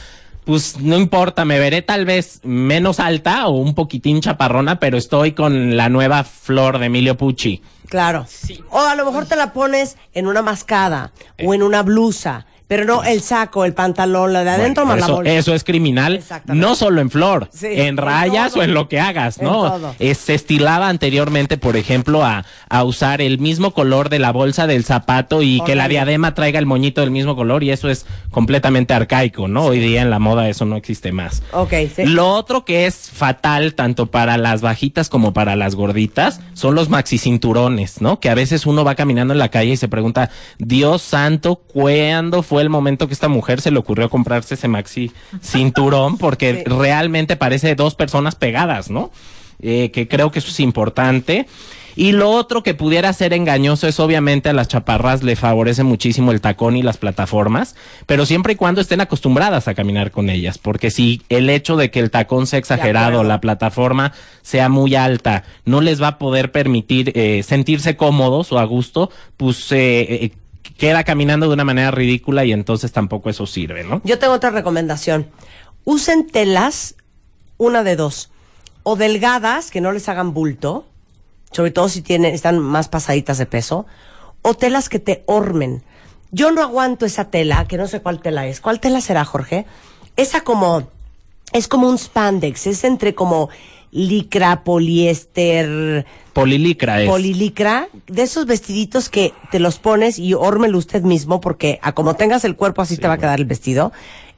pues 0.49 0.79
no 0.79 0.97
importa, 0.97 1.45
me 1.45 1.59
veré 1.59 1.83
tal 1.83 2.05
vez 2.05 2.39
menos 2.41 2.99
alta 2.99 3.45
o 3.45 3.51
un 3.51 3.75
poquitín 3.75 4.19
chaparrona, 4.19 4.79
pero 4.79 4.97
estoy 4.97 5.33
con 5.33 5.77
la 5.77 5.89
nueva 5.89 6.23
flor 6.23 6.79
de 6.79 6.87
Emilio 6.87 7.17
Pucci. 7.17 7.61
Claro. 7.87 8.25
O 8.71 8.79
a 8.79 8.95
lo 8.95 9.05
mejor 9.05 9.27
te 9.27 9.35
la 9.35 9.53
pones 9.53 9.95
en 10.11 10.25
una 10.25 10.41
mascada 10.41 11.11
o 11.45 11.53
en 11.53 11.61
una 11.61 11.83
blusa, 11.83 12.47
pero 12.69 12.85
no 12.85 13.03
el 13.03 13.19
saco, 13.21 13.65
el 13.65 13.73
pantalón, 13.73 14.31
la 14.31 14.43
de 14.45 14.51
adentro 14.51 14.85
Bueno, 14.85 15.01
más 15.01 15.09
la 15.09 15.15
bolsa. 15.15 15.33
eso 15.33 15.53
es 15.55 15.63
criminal, 15.65 16.23
no 16.45 16.75
solo 16.75 17.01
en 17.01 17.09
flor, 17.09 17.49
Sí, 17.51 17.67
en 17.69 17.97
rayas 17.97 18.51
todo. 18.53 18.61
o 18.61 18.63
en 18.63 18.73
lo 18.75 18.87
que 18.87 18.99
hagas, 19.01 19.41
¿no? 19.41 19.93
Eh, 19.99 20.13
se 20.15 20.35
estilaba 20.35 20.87
anteriormente, 20.87 21.57
por 21.57 21.75
ejemplo, 21.75 22.23
a, 22.23 22.45
a 22.69 22.83
usar 22.83 23.21
el 23.21 23.39
mismo 23.39 23.71
color 23.73 24.09
de 24.09 24.19
la 24.19 24.31
bolsa 24.31 24.67
del 24.67 24.85
zapato 24.85 25.41
y 25.41 25.61
que 25.65 25.73
la 25.75 25.87
diadema 25.87 26.35
traiga 26.35 26.59
el 26.59 26.67
moñito 26.67 27.01
del 27.01 27.09
mismo 27.11 27.35
color 27.35 27.63
y 27.63 27.71
eso 27.71 27.89
es 27.89 28.05
completamente 28.29 28.93
arcaico, 28.93 29.47
¿no? 29.47 29.65
Hoy 29.65 29.79
día 29.79 30.03
en 30.03 30.11
la 30.11 30.19
moda 30.19 30.47
eso 30.47 30.65
no 30.65 30.75
existe 30.75 31.11
más. 31.11 31.41
Ok, 31.53 31.73
sí. 31.95 32.05
Lo 32.05 32.29
otro 32.29 32.65
que 32.65 32.85
es 32.85 33.09
fatal 33.11 33.73
tanto 33.73 34.05
para 34.11 34.37
las 34.37 34.61
bajitas 34.61 35.09
como 35.09 35.33
para 35.33 35.55
las 35.55 35.73
gorditas 35.73 36.39
son 36.53 36.75
los 36.75 36.89
maxi 36.89 37.17
cinturones, 37.17 37.99
¿no? 37.99 38.19
Que 38.19 38.29
a 38.29 38.35
veces 38.35 38.67
uno 38.67 38.83
va 38.83 38.93
caminando 38.93 39.33
en 39.33 39.39
la 39.39 39.49
calle 39.49 39.71
y 39.71 39.77
se 39.77 39.87
pregunta, 39.87 40.29
Dios 40.59 41.01
santo, 41.01 41.55
¿cuándo 41.55 42.43
fue 42.43 42.58
el 42.61 42.69
momento 42.69 43.07
que 43.07 43.13
esta 43.13 43.27
mujer 43.27 43.61
se 43.61 43.71
le 43.71 43.79
ocurrió 43.79 44.09
comprarse 44.09 44.55
ese 44.55 44.67
maxi 44.67 45.11
cinturón? 45.41 46.17
Porque 46.17 46.63
Sí. 46.65 46.71
realmente 46.71 47.35
parece 47.35 47.75
dos 47.75 47.95
personas 47.95 48.35
pegadas, 48.35 48.89
¿no? 48.89 49.11
Eh, 49.61 49.91
que 49.91 50.07
creo 50.07 50.31
que 50.31 50.39
eso 50.39 50.49
es 50.49 50.59
importante. 50.61 51.45
Y 51.95 52.13
lo 52.13 52.29
otro 52.29 52.63
que 52.63 52.73
pudiera 52.75 53.11
ser 53.11 53.33
engañoso 53.33 53.85
es 53.85 53.99
obviamente 53.99 54.47
a 54.47 54.53
las 54.53 54.69
chaparras 54.69 55.21
le 55.21 55.35
favorece 55.35 55.83
muchísimo 55.83 56.31
el 56.31 56.39
tacón 56.39 56.77
y 56.77 56.81
las 56.81 56.95
plataformas, 56.97 57.75
pero 58.05 58.25
siempre 58.25 58.53
y 58.53 58.55
cuando 58.55 58.79
estén 58.79 59.01
acostumbradas 59.01 59.67
a 59.67 59.73
caminar 59.73 60.11
con 60.11 60.29
ellas, 60.29 60.57
porque 60.59 60.91
si 60.91 61.23
el 61.27 61.49
hecho 61.49 61.75
de 61.75 61.91
que 61.91 61.99
el 61.99 62.09
tacón 62.09 62.47
sea 62.47 62.59
exagerado, 62.59 63.23
la 63.25 63.41
plataforma 63.41 64.13
sea 64.43 64.69
muy 64.69 64.95
alta, 64.95 65.43
no 65.65 65.81
les 65.81 66.01
va 66.01 66.07
a 66.09 66.17
poder 66.19 66.53
permitir 66.53 67.11
eh, 67.15 67.43
sentirse 67.43 67.97
cómodos 67.97 68.53
o 68.53 68.59
a 68.59 68.63
gusto, 68.63 69.11
pues 69.35 69.69
eh, 69.71 70.31
queda 70.79 71.03
caminando 71.03 71.47
de 71.47 71.53
una 71.53 71.65
manera 71.65 71.91
ridícula 71.91 72.45
y 72.45 72.53
entonces 72.53 72.91
tampoco 72.91 73.29
eso 73.29 73.45
sirve, 73.45 73.83
¿no? 73.83 74.01
Yo 74.05 74.17
tengo 74.17 74.33
otra 74.33 74.49
recomendación. 74.49 75.29
Usen 75.83 76.25
telas, 76.25 76.95
una 77.57 77.83
de 77.83 77.95
dos. 77.95 78.31
O 78.83 78.95
delgadas, 78.95 79.69
que 79.69 79.81
no 79.81 79.91
les 79.91 80.07
hagan 80.09 80.33
bulto, 80.33 80.87
sobre 81.51 81.71
todo 81.71 81.89
si 81.89 82.01
tienen, 82.01 82.33
están 82.33 82.59
más 82.59 82.87
pasaditas 82.87 83.37
de 83.37 83.45
peso, 83.45 83.85
o 84.41 84.53
telas 84.53 84.87
que 84.87 84.99
te 84.99 85.23
ormen. 85.27 85.83
Yo 86.31 86.51
no 86.51 86.63
aguanto 86.63 87.05
esa 87.05 87.25
tela, 87.25 87.65
que 87.67 87.77
no 87.77 87.87
sé 87.87 88.01
cuál 88.01 88.21
tela 88.21 88.47
es. 88.47 88.61
¿Cuál 88.61 88.79
tela 88.79 89.01
será, 89.01 89.25
Jorge? 89.25 89.65
Esa 90.15 90.41
como, 90.41 90.87
es 91.51 91.67
como 91.67 91.89
un 91.89 91.97
spandex, 91.97 92.67
es 92.67 92.85
entre 92.85 93.13
como 93.13 93.49
licra, 93.91 94.63
poliéster, 94.63 96.05
Polilicra 96.33 97.01
es. 97.01 97.09
polilicra, 97.09 97.89
de 98.07 98.21
esos 98.21 98.45
vestiditos 98.45 99.09
que 99.09 99.33
te 99.51 99.59
los 99.59 99.79
pones 99.79 100.19
y 100.19 100.33
órmelo 100.33 100.77
usted 100.77 101.01
mismo, 101.01 101.41
porque 101.41 101.79
a 101.81 101.93
como 101.93 102.15
tengas 102.15 102.45
el 102.45 102.55
cuerpo 102.55 102.81
así 102.81 102.97
te 102.97 103.07
va 103.07 103.15
a 103.15 103.17
quedar 103.17 103.39
el 103.39 103.45
vestido. 103.45 103.91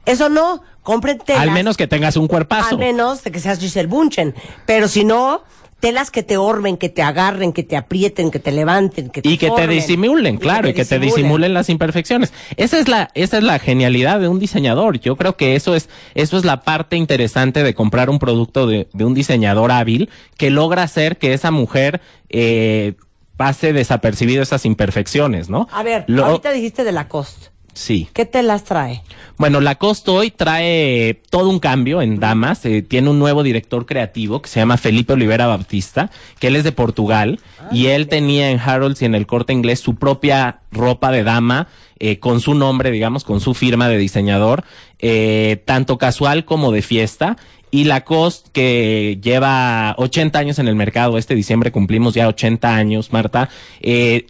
Eso 0.04 0.28
no, 0.28 0.62
compren 0.82 1.18
telas. 1.18 1.42
al 1.42 1.52
menos 1.52 1.76
que 1.76 1.86
tengas 1.86 2.16
un 2.16 2.26
cuerpazo. 2.26 2.70
Al 2.70 2.78
menos 2.78 3.22
de 3.22 3.30
que 3.30 3.38
seas 3.38 3.60
Giselle 3.60 3.86
Bunchen. 3.86 4.34
Pero 4.66 4.88
si 4.88 5.04
no, 5.04 5.42
telas 5.82 6.12
que 6.12 6.22
te 6.22 6.36
ormen, 6.36 6.76
que 6.76 6.88
te 6.88 7.02
agarren, 7.02 7.52
que 7.52 7.64
te 7.64 7.76
aprieten, 7.76 8.30
que 8.30 8.38
te 8.38 8.52
levanten, 8.52 9.10
que 9.10 9.20
te 9.20 9.28
y 9.28 9.36
que 9.36 9.50
te 9.50 9.66
disimulen, 9.66 10.36
claro, 10.38 10.68
y 10.68 10.74
que 10.74 10.84
te 10.84 11.00
disimulen 11.00 11.52
las 11.52 11.68
imperfecciones. 11.68 12.32
Esa 12.56 12.78
es 12.78 12.86
la 12.88 13.10
esa 13.14 13.38
es 13.38 13.42
la 13.42 13.58
genialidad 13.58 14.20
de 14.20 14.28
un 14.28 14.38
diseñador. 14.38 15.00
Yo 15.00 15.16
creo 15.16 15.36
que 15.36 15.56
eso 15.56 15.74
es 15.74 15.88
eso 16.14 16.38
es 16.38 16.44
la 16.44 16.62
parte 16.62 16.96
interesante 16.96 17.64
de 17.64 17.74
comprar 17.74 18.08
un 18.10 18.18
producto 18.20 18.66
de, 18.68 18.88
de 18.92 19.04
un 19.04 19.12
diseñador 19.12 19.72
hábil 19.72 20.08
que 20.38 20.50
logra 20.50 20.84
hacer 20.84 21.18
que 21.18 21.34
esa 21.34 21.50
mujer 21.50 22.00
eh, 22.30 22.94
pase 23.36 23.72
desapercibido 23.72 24.42
esas 24.42 24.64
imperfecciones, 24.64 25.50
¿no? 25.50 25.66
A 25.72 25.82
ver, 25.82 26.04
Lo- 26.06 26.24
ahorita 26.26 26.52
dijiste 26.52 26.84
de 26.84 26.92
Lacoste. 26.92 27.48
Sí. 27.72 28.08
¿Qué 28.12 28.26
telas 28.26 28.64
trae? 28.64 29.02
Bueno, 29.38 29.60
Lacoste 29.60 30.10
hoy 30.10 30.30
trae 30.30 31.20
todo 31.30 31.48
un 31.48 31.58
cambio 31.58 32.02
en 32.02 32.20
damas. 32.20 32.64
eh, 32.64 32.82
tiene 32.82 33.10
un 33.10 33.18
nuevo 33.18 33.42
director 33.42 33.86
creativo 33.86 34.42
que 34.42 34.48
se 34.48 34.60
llama 34.60 34.76
Felipe 34.76 35.14
Olivera 35.14 35.46
Bautista, 35.46 36.10
que 36.38 36.48
él 36.48 36.56
es 36.56 36.64
de 36.64 36.72
Portugal 36.72 37.40
y 37.70 37.86
él 37.86 38.08
tenía 38.08 38.50
en 38.50 38.60
Harrods 38.60 39.02
y 39.02 39.06
en 39.06 39.14
el 39.14 39.26
corte 39.26 39.52
inglés 39.52 39.80
su 39.80 39.96
propia 39.96 40.60
ropa 40.70 41.10
de 41.10 41.24
dama 41.24 41.68
eh, 41.98 42.18
con 42.18 42.40
su 42.40 42.54
nombre, 42.54 42.90
digamos, 42.90 43.24
con 43.24 43.40
su 43.40 43.54
firma 43.54 43.88
de 43.88 43.96
diseñador, 43.96 44.64
eh, 44.98 45.62
tanto 45.64 45.98
casual 45.98 46.44
como 46.44 46.72
de 46.72 46.82
fiesta. 46.82 47.36
Y 47.70 47.84
Lacoste, 47.84 48.50
que 48.52 49.18
lleva 49.22 49.94
80 49.96 50.38
años 50.38 50.58
en 50.58 50.68
el 50.68 50.74
mercado, 50.74 51.16
este 51.16 51.34
diciembre 51.34 51.72
cumplimos 51.72 52.12
ya 52.14 52.28
80 52.28 52.74
años, 52.74 53.12
Marta, 53.12 53.48
eh, 53.80 54.26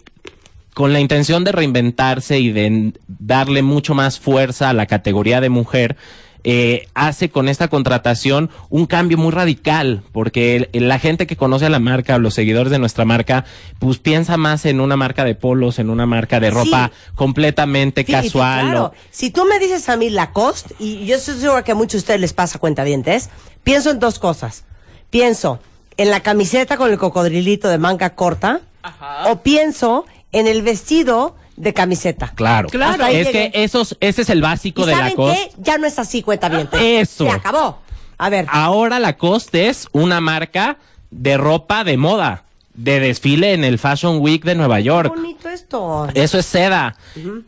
con 0.74 0.92
la 0.92 1.00
intención 1.00 1.44
de 1.44 1.52
reinventarse 1.52 2.38
y 2.40 2.50
de 2.50 2.92
darle 3.06 3.62
mucho 3.62 3.94
más 3.94 4.18
fuerza 4.18 4.70
a 4.70 4.72
la 4.72 4.86
categoría 4.86 5.40
de 5.40 5.48
mujer, 5.50 5.96
eh, 6.44 6.88
hace 6.94 7.28
con 7.30 7.48
esta 7.48 7.68
contratación 7.68 8.50
un 8.68 8.86
cambio 8.86 9.16
muy 9.16 9.30
radical, 9.30 10.02
porque 10.10 10.56
el- 10.56 10.68
el- 10.72 10.88
la 10.88 10.98
gente 10.98 11.26
que 11.28 11.36
conoce 11.36 11.66
a 11.66 11.70
la 11.70 11.78
marca, 11.78 12.18
los 12.18 12.34
seguidores 12.34 12.72
de 12.72 12.80
nuestra 12.80 13.04
marca, 13.04 13.44
pues 13.78 13.98
piensa 13.98 14.36
más 14.36 14.64
en 14.64 14.80
una 14.80 14.96
marca 14.96 15.24
de 15.24 15.36
polos, 15.36 15.78
en 15.78 15.88
una 15.88 16.04
marca 16.06 16.40
de 16.40 16.50
ropa 16.50 16.90
completamente 17.14 18.00
Sí, 18.00 18.06
sí, 18.06 18.12
casual. 18.12 18.60
claro. 18.70 18.84
o- 18.86 18.92
Si 19.12 19.30
tú 19.30 19.44
me 19.44 19.60
dices 19.60 19.88
a 19.88 19.96
mí 19.96 20.10
Lacoste, 20.10 20.74
y 20.80 21.04
yo 21.06 21.14
estoy 21.16 21.38
segura 21.38 21.62
que 21.62 21.72
a 21.72 21.76
muchos 21.76 21.92
de 21.92 21.98
ustedes 21.98 22.20
les 22.20 22.32
pasa 22.32 22.58
cuentavientes, 22.58 23.30
pienso 23.62 23.90
en 23.90 24.00
dos 24.00 24.18
cosas. 24.18 24.64
Pienso 25.10 25.60
en 25.96 26.10
la 26.10 26.20
camiseta 26.20 26.76
con 26.76 26.90
el 26.90 26.98
cocodrilito 26.98 27.68
de 27.68 27.78
manga 27.78 28.10
corta, 28.16 28.62
o 29.30 29.42
pienso 29.42 30.06
en 30.32 30.46
el 30.46 30.62
vestido 30.62 31.36
de 31.56 31.74
camiseta. 31.74 32.32
Claro, 32.34 32.68
Hasta 32.72 33.04
ahí 33.06 33.16
es 33.16 33.26
llegué. 33.28 33.50
que 33.52 33.64
esos, 33.64 33.96
ese 34.00 34.22
es 34.22 34.30
el 34.30 34.40
básico 34.40 34.82
¿Y 34.82 34.86
de 34.86 34.92
saben 34.92 35.08
Lacoste. 35.10 35.50
qué? 35.54 35.62
Ya 35.62 35.78
no 35.78 35.86
es 35.86 35.98
así, 35.98 36.22
cuentavientes. 36.22 36.80
Eso. 36.80 37.24
Se 37.24 37.30
acabó. 37.30 37.78
A 38.18 38.28
ver. 38.30 38.46
Ahora 38.48 38.98
Lacoste 38.98 39.68
es 39.68 39.88
una 39.92 40.20
marca 40.20 40.78
de 41.10 41.36
ropa 41.36 41.84
de 41.84 41.96
moda, 41.98 42.44
de 42.74 43.00
desfile 43.00 43.52
en 43.52 43.64
el 43.64 43.78
Fashion 43.78 44.18
Week 44.20 44.42
de 44.44 44.54
Nueva 44.54 44.78
Qué 44.78 44.84
York. 44.84 45.14
bonito 45.14 45.48
esto. 45.50 46.08
Eso 46.14 46.38
es 46.38 46.46
seda. 46.46 46.96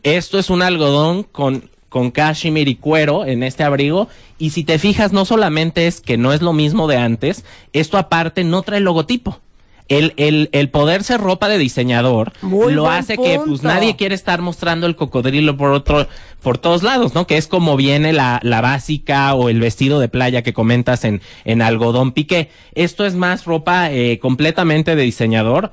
Esto 0.03 0.37
es 0.37 0.49
un 0.51 0.61
algodón 0.61 1.23
con, 1.23 1.69
con 1.89 2.11
cashmere 2.11 2.69
y 2.69 2.75
cuero 2.75 3.25
en 3.25 3.41
este 3.41 3.63
abrigo. 3.63 4.07
Y 4.37 4.51
si 4.51 4.63
te 4.63 4.77
fijas, 4.77 5.13
no 5.13 5.25
solamente 5.25 5.87
es 5.87 6.01
que 6.01 6.17
no 6.17 6.31
es 6.33 6.41
lo 6.41 6.53
mismo 6.53 6.87
de 6.87 6.97
antes, 6.97 7.43
esto 7.73 7.97
aparte 7.97 8.43
no 8.43 8.61
trae 8.61 8.81
logotipo. 8.81 9.39
El, 9.87 10.13
el, 10.17 10.49
el 10.51 10.69
poder 10.69 11.03
ser 11.03 11.21
ropa 11.21 11.47
de 11.47 11.57
diseñador 11.57 12.33
Muy 12.41 12.73
lo 12.73 12.89
hace 12.89 13.17
que 13.17 13.39
pues 13.45 13.61
nadie 13.61 13.95
quiere 13.95 14.15
estar 14.15 14.41
mostrando 14.41 14.87
el 14.87 14.95
cocodrilo 14.95 15.57
por 15.57 15.71
otro, 15.71 16.07
por 16.41 16.57
todos 16.57 16.81
lados, 16.81 17.13
¿no? 17.13 17.27
Que 17.27 17.37
es 17.37 17.47
como 17.47 17.75
viene 17.77 18.11
la, 18.11 18.39
la 18.43 18.61
básica 18.61 19.33
o 19.35 19.49
el 19.49 19.59
vestido 19.59 19.99
de 19.99 20.09
playa 20.09 20.41
que 20.41 20.53
comentas 20.53 21.05
en, 21.05 21.21
en 21.43 21.61
algodón 21.61 22.13
piqué. 22.13 22.49
Esto 22.73 23.05
es 23.05 23.15
más 23.15 23.45
ropa 23.45 23.91
eh, 23.91 24.19
completamente 24.19 24.95
de 24.95 25.03
diseñador 25.03 25.71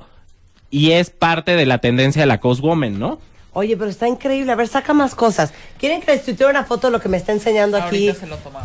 y 0.69 0.91
es 0.91 1.09
parte 1.09 1.55
de 1.55 1.65
la 1.65 1.79
tendencia 1.79 2.21
de 2.21 2.27
la 2.27 2.39
Cos 2.39 2.61
Woman, 2.61 2.99
¿no? 2.99 3.19
Oye, 3.53 3.77
pero 3.77 3.89
está 3.89 4.07
increíble. 4.07 4.51
A 4.51 4.55
ver, 4.55 4.67
saca 4.67 4.93
más 4.93 5.13
cosas. 5.13 5.53
¿Quieren 5.79 6.01
que 6.01 6.11
les 6.11 6.25
tuitee 6.25 6.47
una 6.47 6.63
foto 6.63 6.87
de 6.87 6.91
lo 6.91 6.99
que 6.99 7.07
me 7.07 7.17
está 7.17 7.31
enseñando 7.31 7.77
aquí? 7.77 8.11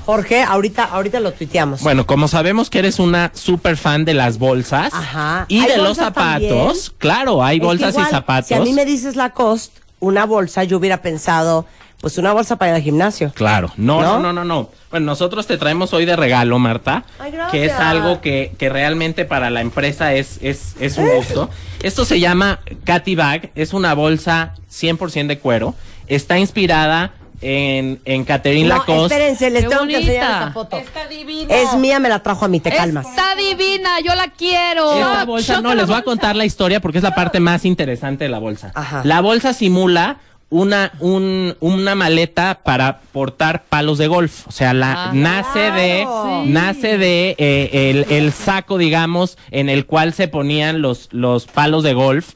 Jorge, 0.06 0.42
ahorita, 0.42 0.84
ahorita 0.84 1.20
lo 1.20 1.32
tuiteamos. 1.32 1.82
Bueno, 1.82 2.06
como 2.06 2.26
sabemos 2.26 2.70
que 2.70 2.78
eres 2.78 2.98
una 2.98 3.30
super 3.34 3.76
fan 3.76 4.04
de 4.06 4.14
las 4.14 4.38
bolsas 4.38 4.94
Ajá. 4.94 5.44
y 5.48 5.60
¿Hay 5.60 5.68
de 5.72 5.76
los 5.78 5.98
zapatos, 5.98 6.40
también? 6.48 6.72
claro, 6.98 7.44
hay 7.44 7.58
Es 7.58 7.62
bolsas 7.62 7.90
igual, 7.94 8.06
y 8.06 8.10
zapatos. 8.10 8.48
Si 8.48 8.54
a 8.54 8.60
mí 8.60 8.72
me 8.72 8.84
dices 8.86 9.14
Lacoste, 9.14 9.78
una 10.00 10.24
bolsa, 10.24 10.64
yo 10.64 10.78
hubiera 10.78 11.02
pensado, 11.02 11.66
pues 12.00 12.16
una 12.18 12.32
bolsa 12.32 12.56
para 12.56 12.70
ir 12.72 12.76
al 12.76 12.82
gimnasio. 12.82 13.32
Claro, 13.34 13.72
no, 13.76 14.00
¿No? 14.00 14.14
no, 14.14 14.20
no, 14.20 14.32
no, 14.32 14.44
no. 14.44 14.70
Bueno, 14.90 15.06
nosotros 15.06 15.46
te 15.46 15.58
traemos 15.58 15.92
hoy 15.92 16.04
de 16.04 16.16
regalo, 16.16 16.58
Marta, 16.58 17.04
Ay, 17.18 17.32
gracias. 17.32 17.50
que 17.52 17.64
es 17.66 17.72
algo 17.72 18.20
que, 18.20 18.52
que 18.58 18.68
realmente 18.68 19.24
para 19.24 19.50
la 19.50 19.60
empresa 19.60 20.14
es, 20.14 20.38
es, 20.42 20.74
es 20.80 20.96
un 20.96 21.08
gusto. 21.10 21.50
Esto 21.82 22.04
se 22.04 22.20
llama 22.20 22.60
Cathy 22.84 23.14
Bag, 23.14 23.50
es 23.54 23.72
una 23.72 23.94
bolsa 23.94 24.54
100% 24.70 25.26
de 25.26 25.38
cuero, 25.38 25.74
está 26.06 26.38
inspirada 26.38 27.12
en, 27.40 28.00
en 28.04 28.24
Catherine 28.24 28.68
No, 28.68 28.76
Lacoste. 28.78 29.14
espérense, 29.14 29.50
les 29.50 29.62
Qué 29.64 29.68
tengo 29.68 29.86
que 29.86 29.96
enseñar 29.98 30.24
bonita. 30.26 30.42
esa 30.44 30.52
foto. 30.52 30.76
Está 30.78 31.06
divina. 31.06 31.54
Es 31.54 31.74
mía, 31.76 32.00
me 32.00 32.08
la 32.08 32.20
trajo 32.22 32.44
a 32.44 32.48
mí, 32.48 32.58
te 32.58 32.70
calmas. 32.72 33.06
Está 33.06 33.36
divina, 33.36 34.00
yo 34.04 34.14
la 34.16 34.28
quiero. 34.28 34.92
Esta 34.98 35.24
bolsa, 35.24 35.54
Yo 35.54 35.60
no, 35.62 35.74
les 35.74 35.86
voy 35.86 35.94
a 35.94 35.98
bolsa. 35.98 36.04
contar 36.04 36.34
la 36.36 36.44
historia 36.44 36.80
porque 36.80 36.98
es 36.98 37.04
la 37.04 37.14
parte 37.14 37.38
más 37.38 37.64
interesante 37.64 38.24
de 38.24 38.30
la 38.30 38.38
bolsa. 38.40 38.72
Ajá. 38.74 39.02
La 39.04 39.20
bolsa 39.20 39.52
simula 39.52 40.16
una, 40.50 40.92
un, 41.00 41.56
una 41.60 41.94
maleta 41.94 42.60
para 42.64 43.00
portar 43.12 43.64
palos 43.68 43.98
de 43.98 44.06
golf. 44.06 44.46
O 44.48 44.50
sea, 44.52 44.72
la, 44.72 45.08
Ah, 45.08 45.10
nace 45.12 45.58
de. 45.72 46.06
Sí. 46.06 46.50
nace 46.50 46.98
de 46.98 47.34
eh, 47.38 47.90
el, 47.90 48.06
el 48.12 48.32
saco, 48.32 48.78
digamos, 48.78 49.36
en 49.50 49.68
el 49.68 49.84
cual 49.86 50.12
se 50.14 50.28
ponían 50.28 50.80
los, 50.80 51.08
los 51.12 51.46
palos 51.46 51.82
de 51.82 51.92
golf. 51.94 52.30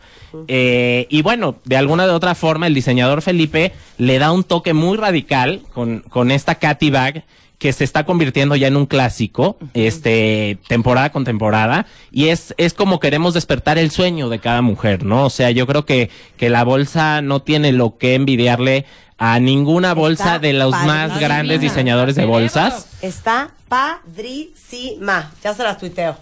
Eh, 0.48 1.06
y 1.10 1.20
bueno, 1.22 1.56
de 1.64 1.76
alguna 1.76 2.06
de 2.06 2.12
otra 2.12 2.34
forma, 2.34 2.66
el 2.66 2.74
diseñador 2.74 3.20
Felipe 3.22 3.72
le 3.98 4.18
da 4.18 4.32
un 4.32 4.44
toque 4.44 4.72
muy 4.72 4.96
radical 4.96 5.60
con, 5.74 6.00
con 6.00 6.30
esta 6.30 6.54
Cathy 6.54 6.90
Bag 6.90 7.24
que 7.62 7.72
se 7.72 7.84
está 7.84 8.04
convirtiendo 8.04 8.56
ya 8.56 8.66
en 8.66 8.76
un 8.76 8.86
clásico, 8.86 9.56
este, 9.72 10.58
temporada 10.66 11.12
con 11.12 11.22
temporada, 11.22 11.86
y 12.10 12.30
es, 12.30 12.56
es 12.58 12.74
como 12.74 12.98
queremos 12.98 13.34
despertar 13.34 13.78
el 13.78 13.92
sueño 13.92 14.28
de 14.28 14.40
cada 14.40 14.62
mujer, 14.62 15.04
¿no? 15.04 15.26
O 15.26 15.30
sea, 15.30 15.52
yo 15.52 15.64
creo 15.68 15.86
que, 15.86 16.10
que 16.36 16.50
la 16.50 16.64
bolsa 16.64 17.22
no 17.22 17.42
tiene 17.42 17.70
lo 17.70 17.98
que 17.98 18.16
envidiarle 18.16 18.84
a 19.16 19.38
ninguna 19.38 19.94
bolsa 19.94 20.24
Está 20.24 20.38
de 20.40 20.54
los 20.54 20.72
más 20.72 21.20
grandes 21.20 21.60
diseñadores 21.60 22.16
de 22.16 22.24
bolsas. 22.24 22.88
Está 23.00 23.52
padrísima. 23.68 25.30
Ya 25.44 25.54
se 25.54 25.62
las 25.62 25.78
tuiteo. 25.78 26.16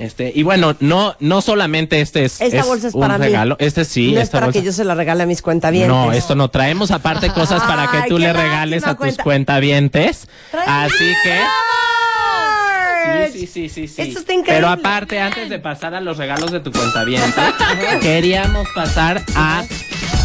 Este, 0.00 0.32
y 0.34 0.42
bueno, 0.42 0.74
no, 0.80 1.14
no 1.20 1.40
solamente 1.42 2.00
este 2.00 2.24
es, 2.24 2.40
Esta 2.40 2.58
es 2.60 2.66
bolsa 2.66 2.88
es 2.88 2.94
un 2.94 3.00
para 3.02 3.18
mí. 3.18 3.24
regalo, 3.26 3.56
este 3.58 3.84
sí, 3.84 4.12
no 4.12 4.18
es 4.18 4.24
esta 4.24 4.36
para 4.38 4.46
bolsa. 4.46 4.60
que 4.60 4.66
yo 4.66 4.72
se 4.72 4.84
la 4.84 4.94
regale 4.94 5.22
a 5.22 5.26
mis 5.26 5.42
cuentavientes. 5.42 5.88
No, 5.90 6.12
esto 6.12 6.34
no. 6.34 6.48
Traemos 6.50 6.90
aparte 6.90 7.30
cosas 7.34 7.62
para 7.62 7.90
que 7.90 8.08
tú 8.08 8.18
le 8.18 8.32
regales 8.32 8.84
a 8.84 8.90
tus 8.90 8.98
cuenta- 8.98 9.22
cuentavientes. 9.22 10.26
Así 10.66 11.12
que. 11.22 11.40
Sí, 13.32 13.46
sí, 13.46 13.46
sí, 13.46 13.68
sí, 13.68 13.88
sí. 13.88 14.02
Esto 14.02 14.20
está 14.20 14.32
increíble. 14.32 14.54
Pero 14.54 14.68
aparte, 14.68 15.20
antes 15.20 15.48
de 15.48 15.58
pasar 15.58 15.94
a 15.94 16.00
los 16.00 16.16
regalos 16.18 16.50
de 16.52 16.60
tu 16.60 16.70
cuentaviente, 16.72 17.40
queríamos 18.00 18.66
pasar 18.74 19.22
a 19.34 19.64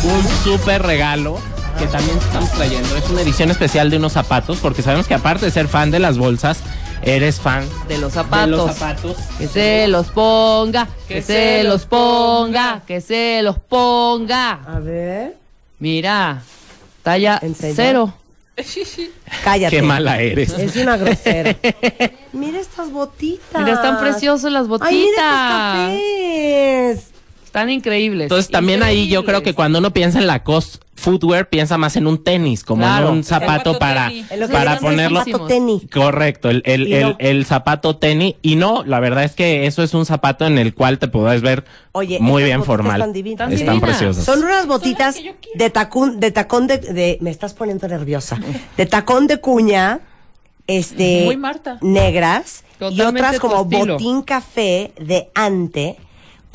un 0.04 0.24
súper 0.44 0.82
regalo 0.84 1.40
que 1.80 1.88
también 1.88 2.18
estamos 2.18 2.52
trayendo. 2.52 2.96
Es 2.96 3.10
una 3.10 3.22
edición 3.22 3.52
especial 3.52 3.90
de 3.90 3.98
unos 3.98 4.14
zapatos, 4.14 4.60
porque 4.60 4.82
sabemos 4.82 5.08
que 5.08 5.14
aparte 5.14 5.46
de 5.46 5.52
ser 5.52 5.68
fan 5.68 5.92
de 5.92 6.00
las 6.00 6.18
bolsas, 6.18 6.60
eres 7.06 7.40
fan 7.40 7.68
De 7.88 7.98
los 7.98 8.12
de 8.14 8.20
zapatos. 8.20 8.50
los 8.50 8.76
zapatos. 8.76 9.18
Que 9.38 9.48
se 9.48 9.88
los 9.88 10.08
ponga, 10.08 10.88
que, 11.08 11.22
se 11.22 11.64
los 11.64 11.86
ponga, 11.86 12.82
que 12.86 13.02
se 13.02 13.42
los 13.44 13.60
ponga. 13.60 14.62
A 14.68 14.80
ver. 14.80 15.38
Mira, 15.80 16.42
talla 17.04 17.40
Enseña. 17.42 17.74
cero. 17.76 18.14
Cállate. 19.44 19.76
Qué 19.76 19.82
mala 19.82 20.20
eres. 20.22 20.58
Es 20.58 20.76
una 20.78 20.96
grosera. 20.98 21.56
mira 22.34 22.60
estas 22.60 22.90
botitas. 22.92 23.62
Mira, 23.62 23.74
están 23.76 24.00
preciosas 24.00 24.52
las 24.52 24.68
Ay, 24.82 24.96
mira 24.96 25.90
botitas. 25.90 25.92
estos 25.92 27.02
cafés. 27.02 27.12
Están 27.46 27.70
increíbles. 27.70 28.24
Entonces 28.26 28.50
también 28.52 28.82
ahí 28.84 29.08
yo 29.10 29.24
creo 29.26 29.44
que 29.44 29.54
cuando 29.54 29.80
uno 29.80 29.92
piensa 29.92 30.20
en 30.20 30.28
la 30.28 30.44
cost 30.44 30.84
footwear, 30.96 31.50
piensa 31.50 31.78
más 31.78 31.96
en 31.98 32.08
un 32.08 32.24
tenis, 32.24 32.64
como 32.64 32.82
Claro. 32.84 33.10
en 33.10 33.16
un 33.16 33.24
zapato 33.24 33.78
para, 33.78 34.12
para 34.52 34.80
ponerlo. 34.80 35.20
zapato 35.26 35.46
tenis. 35.46 35.84
Correcto, 35.94 36.50
el, 36.50 36.62
el, 36.66 36.92
el, 36.94 37.04
no. 37.10 37.16
el 37.20 37.46
zapato 37.46 37.98
tenis. 37.98 38.36
Y 38.42 38.56
no, 38.56 38.84
la 38.86 39.00
verdad 39.00 39.24
es 39.26 39.34
que 39.34 39.66
eso 39.68 39.84
es 39.84 39.94
un 39.94 40.06
zapato 40.06 40.46
en 40.48 40.58
el 40.58 40.74
cual 40.74 40.98
te 40.98 41.08
podrás 41.08 41.42
ver 41.42 41.66
Oye, 41.92 42.18
muy 42.20 42.44
bien 42.44 42.64
formal. 42.64 43.02
están 43.02 43.14
divinas. 43.14 43.52
Están 43.52 43.54
Están 43.54 43.76
divinas. 43.76 43.98
preciosas. 43.98 44.24
Son 44.26 44.44
unas 44.44 44.68
botitas 44.68 45.18
de 45.56 45.70
tacón, 45.70 46.20
de 46.20 46.32
tacón 46.32 46.68
de, 46.68 46.78
de- 46.78 47.18
me 47.22 47.30
estás 47.30 47.54
poniendo 47.54 47.88
nerviosa, 47.88 48.40
de 48.78 48.86
tacón 48.86 49.28
de 49.28 49.38
cuña, 49.40 50.00
este, 50.68 51.24
Muy 51.26 51.38
Marta. 51.38 51.78
negras 51.82 52.64
y 52.92 53.02
otras 53.02 53.40
como 53.40 53.62
estilo. 53.64 53.94
botín 53.94 54.22
café 54.24 54.92
de 55.00 55.30
ante 55.36 55.98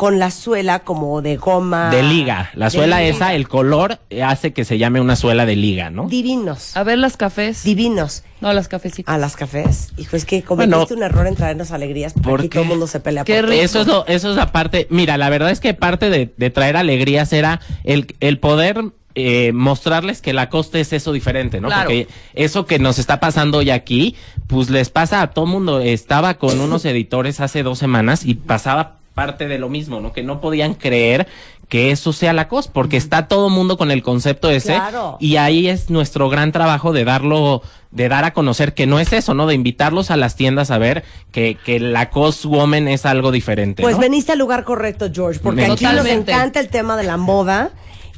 con 0.00 0.18
la 0.18 0.30
suela 0.30 0.78
como 0.78 1.20
de 1.20 1.36
goma. 1.36 1.90
De 1.90 2.02
liga. 2.02 2.48
La 2.54 2.66
de 2.66 2.70
suela 2.70 3.00
liga. 3.00 3.10
esa, 3.14 3.34
el 3.34 3.48
color 3.48 3.98
eh, 4.08 4.22
hace 4.22 4.54
que 4.54 4.64
se 4.64 4.78
llame 4.78 4.98
una 4.98 5.14
suela 5.14 5.44
de 5.44 5.56
liga, 5.56 5.90
¿no? 5.90 6.08
Divinos, 6.08 6.74
A 6.74 6.84
ver 6.84 6.96
las 6.96 7.18
cafés. 7.18 7.64
divinos. 7.64 8.22
no, 8.40 8.50
las 8.54 8.66
cafecitas. 8.66 9.14
A 9.14 9.18
las 9.18 9.36
cafés. 9.36 9.92
Hijo, 9.98 10.16
es 10.16 10.24
que 10.24 10.42
cometiste 10.42 10.74
Bueno, 10.74 10.96
un 10.96 11.02
error 11.02 11.26
en 11.26 11.36
traernos 11.36 11.70
alegrías 11.70 12.14
porque 12.14 12.28
¿por 12.30 12.40
aquí 12.40 12.48
qué? 12.48 12.54
todo 12.54 12.62
el 12.62 12.68
mundo 12.70 12.86
se 12.86 13.00
pelea 13.00 13.24
Qué 13.24 13.42
por 13.42 13.50
rico. 13.50 13.62
Eso 13.62 13.82
es 13.82 13.86
lo, 13.88 14.06
eso 14.06 14.30
es 14.30 14.36
la 14.36 14.52
parte, 14.52 14.86
mira, 14.88 15.18
la 15.18 15.28
verdad 15.28 15.50
es 15.50 15.60
que 15.60 15.74
parte 15.74 16.08
de, 16.08 16.32
de 16.34 16.48
traer 16.48 16.78
alegrías 16.78 17.30
era 17.34 17.60
el, 17.84 18.06
el 18.20 18.38
poder 18.38 18.82
eh, 19.16 19.52
mostrarles 19.52 20.22
que 20.22 20.32
la 20.32 20.48
costa 20.48 20.78
es 20.78 20.94
eso 20.94 21.12
diferente, 21.12 21.60
¿no? 21.60 21.68
Claro. 21.68 21.82
Porque 21.82 22.08
eso 22.32 22.64
que 22.64 22.78
nos 22.78 22.98
está 22.98 23.20
pasando 23.20 23.58
hoy 23.58 23.68
aquí, 23.68 24.16
pues 24.46 24.70
les 24.70 24.88
pasa 24.88 25.20
a 25.20 25.32
todo 25.32 25.44
mundo. 25.44 25.78
Estaba 25.80 26.38
con 26.38 26.58
unos 26.58 26.84
editores 26.86 27.40
hace 27.40 27.62
dos 27.62 27.78
semanas 27.78 28.24
y 28.24 28.32
pasaba 28.32 28.99
parte 29.14 29.48
de 29.48 29.58
lo 29.58 29.68
mismo, 29.68 30.00
¿no? 30.00 30.12
Que 30.12 30.22
no 30.22 30.40
podían 30.40 30.74
creer 30.74 31.26
que 31.68 31.92
eso 31.92 32.12
sea 32.12 32.32
la 32.32 32.48
COS, 32.48 32.66
porque 32.66 32.96
está 32.96 33.28
todo 33.28 33.48
mundo 33.48 33.78
con 33.78 33.92
el 33.92 34.02
concepto 34.02 34.50
ese 34.50 34.74
Claro. 34.74 35.16
y 35.20 35.36
ahí 35.36 35.68
es 35.68 35.88
nuestro 35.88 36.28
gran 36.28 36.50
trabajo 36.50 36.92
de 36.92 37.04
darlo, 37.04 37.62
de 37.92 38.08
dar 38.08 38.24
a 38.24 38.32
conocer 38.32 38.74
que 38.74 38.88
no 38.88 38.98
es 38.98 39.12
eso, 39.12 39.34
¿no? 39.34 39.46
De 39.46 39.54
invitarlos 39.54 40.10
a 40.10 40.16
las 40.16 40.34
tiendas 40.34 40.72
a 40.72 40.78
ver 40.78 41.04
que, 41.30 41.56
que 41.64 41.78
la 41.78 42.10
COS 42.10 42.44
Woman 42.46 42.88
es 42.88 43.06
algo 43.06 43.30
diferente. 43.30 43.82
Pues 43.82 43.96
¿no? 43.96 44.00
veniste 44.00 44.32
al 44.32 44.38
lugar 44.38 44.64
correcto, 44.64 45.10
George, 45.14 45.38
porque 45.40 45.64
aquí 45.64 45.84
nos 45.84 46.06
encanta 46.06 46.58
el 46.58 46.68
tema 46.68 46.96
de 46.96 47.04
la 47.04 47.16
moda 47.16 47.70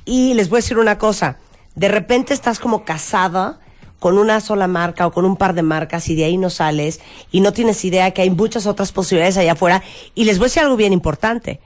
y 0.06 0.32
les 0.32 0.48
voy 0.48 0.56
a 0.56 0.60
decir 0.60 0.78
una 0.78 0.96
cosa, 0.96 1.36
de 1.74 1.88
repente 1.88 2.32
estás 2.32 2.58
como 2.58 2.84
casada 2.84 3.60
con 4.02 4.18
una 4.18 4.40
sola 4.40 4.66
marca 4.66 5.06
o 5.06 5.12
con 5.12 5.24
un 5.24 5.36
par 5.36 5.54
de 5.54 5.62
marcas 5.62 6.08
y 6.08 6.16
de 6.16 6.24
ahí 6.24 6.36
no 6.36 6.50
sales 6.50 6.98
y 7.30 7.40
no 7.40 7.52
tienes 7.52 7.84
idea 7.84 8.10
que 8.10 8.22
hay 8.22 8.30
muchas 8.30 8.66
otras 8.66 8.90
posibilidades 8.90 9.36
allá 9.36 9.52
afuera 9.52 9.80
y 10.16 10.24
les 10.24 10.38
voy 10.38 10.46
a 10.46 10.48
decir 10.48 10.64
algo 10.64 10.74
bien 10.74 10.92
importante, 10.92 11.60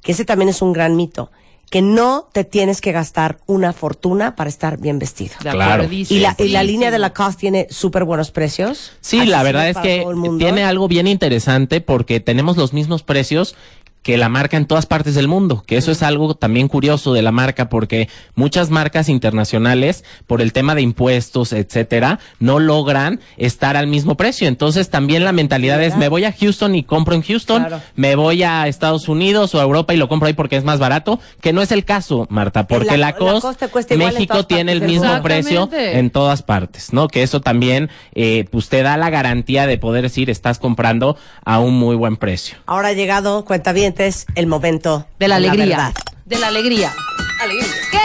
que 0.00 0.12
ese 0.12 0.24
también 0.24 0.48
es 0.48 0.62
un 0.62 0.72
gran 0.72 0.96
mito, 0.96 1.30
que 1.68 1.82
no 1.82 2.30
te 2.32 2.44
tienes 2.44 2.80
que 2.80 2.92
gastar 2.92 3.40
una 3.44 3.74
fortuna 3.74 4.36
para 4.36 4.48
estar 4.48 4.78
bien 4.78 4.98
vestido. 4.98 5.34
Claro. 5.38 5.86
Y 5.90 6.20
la, 6.20 6.34
y 6.38 6.48
la 6.48 6.62
línea 6.62 6.90
de 6.90 6.98
la 6.98 7.12
COS 7.12 7.36
tiene 7.36 7.66
súper 7.68 8.04
buenos 8.04 8.30
precios. 8.30 8.92
Sí, 9.02 9.26
la 9.26 9.42
verdad 9.42 9.68
es 9.68 9.76
que 9.76 10.06
tiene 10.38 10.64
algo 10.64 10.88
bien 10.88 11.06
interesante 11.06 11.82
porque 11.82 12.20
tenemos 12.20 12.56
los 12.56 12.72
mismos 12.72 13.02
precios 13.02 13.54
que 14.02 14.16
la 14.16 14.28
marca 14.28 14.56
en 14.56 14.66
todas 14.66 14.86
partes 14.86 15.14
del 15.14 15.28
mundo, 15.28 15.62
que 15.66 15.76
eso 15.76 15.92
es 15.92 16.02
algo 16.02 16.34
también 16.34 16.66
curioso 16.68 17.12
de 17.12 17.22
la 17.22 17.30
marca 17.32 17.68
porque 17.68 18.08
muchas 18.34 18.68
marcas 18.70 19.08
internacionales 19.08 20.04
por 20.26 20.40
el 20.42 20.52
tema 20.52 20.74
de 20.74 20.82
impuestos, 20.82 21.52
etcétera, 21.52 22.18
no 22.38 22.58
logran 22.58 23.20
estar 23.36 23.76
al 23.76 23.86
mismo 23.86 24.16
precio. 24.16 24.48
Entonces 24.48 24.90
también 24.90 25.24
la 25.24 25.32
mentalidad 25.32 25.82
es 25.82 25.96
me 25.96 26.08
voy 26.08 26.24
a 26.24 26.32
Houston 26.32 26.74
y 26.74 26.82
compro 26.84 27.14
en 27.14 27.22
Houston, 27.22 27.62
Claro. 27.64 27.80
me 27.94 28.14
voy 28.16 28.42
a 28.42 28.66
Estados 28.66 29.08
Unidos 29.08 29.54
o 29.54 29.60
a 29.60 29.62
Europa 29.62 29.94
y 29.94 29.96
lo 29.96 30.08
compro 30.08 30.26
ahí 30.26 30.32
porque 30.34 30.56
es 30.56 30.64
más 30.64 30.78
barato, 30.78 31.20
que 31.40 31.52
no 31.52 31.62
es 31.62 31.70
el 31.72 31.84
caso, 31.84 32.26
Marta, 32.30 32.66
porque 32.66 32.96
La- 32.96 33.12
la, 33.12 33.12
COS 33.16 33.34
Lacoste 33.44 33.66
te 33.66 33.72
cuesta 33.72 33.94
igual 33.94 34.08
en 34.08 34.14
México 34.14 34.44
tiene 34.46 34.72
el 34.72 34.82
mismo 34.82 35.22
precio 35.22 35.68
en 35.72 36.10
todas 36.10 36.42
partes, 36.42 36.92
¿no? 36.92 37.08
Que 37.08 37.22
eso 37.22 37.40
también, 37.40 37.88
eh, 38.14 38.46
pues 38.50 38.68
te 38.68 38.82
da 38.82 38.96
la 38.96 39.10
garantía 39.10 39.66
de 39.66 39.78
poder 39.78 40.02
decir, 40.02 40.28
estás 40.30 40.58
comprando 40.58 41.16
a 41.44 41.60
un 41.60 41.74
muy 41.78 41.96
buen 41.96 42.16
precio. 42.16 42.56
Ahora 42.66 42.88
ha 42.88 42.92
llegado, 42.92 43.44
cuentavientes, 43.92 44.26
el 44.34 44.46
momento 44.46 45.06
De 45.18 45.28
la 45.28 45.36
alegría. 45.36 45.92
de 46.24 46.38
la 46.38 46.48
alegría. 46.48 46.92
Alegría. 47.40 47.66
¿Qué 47.90 47.98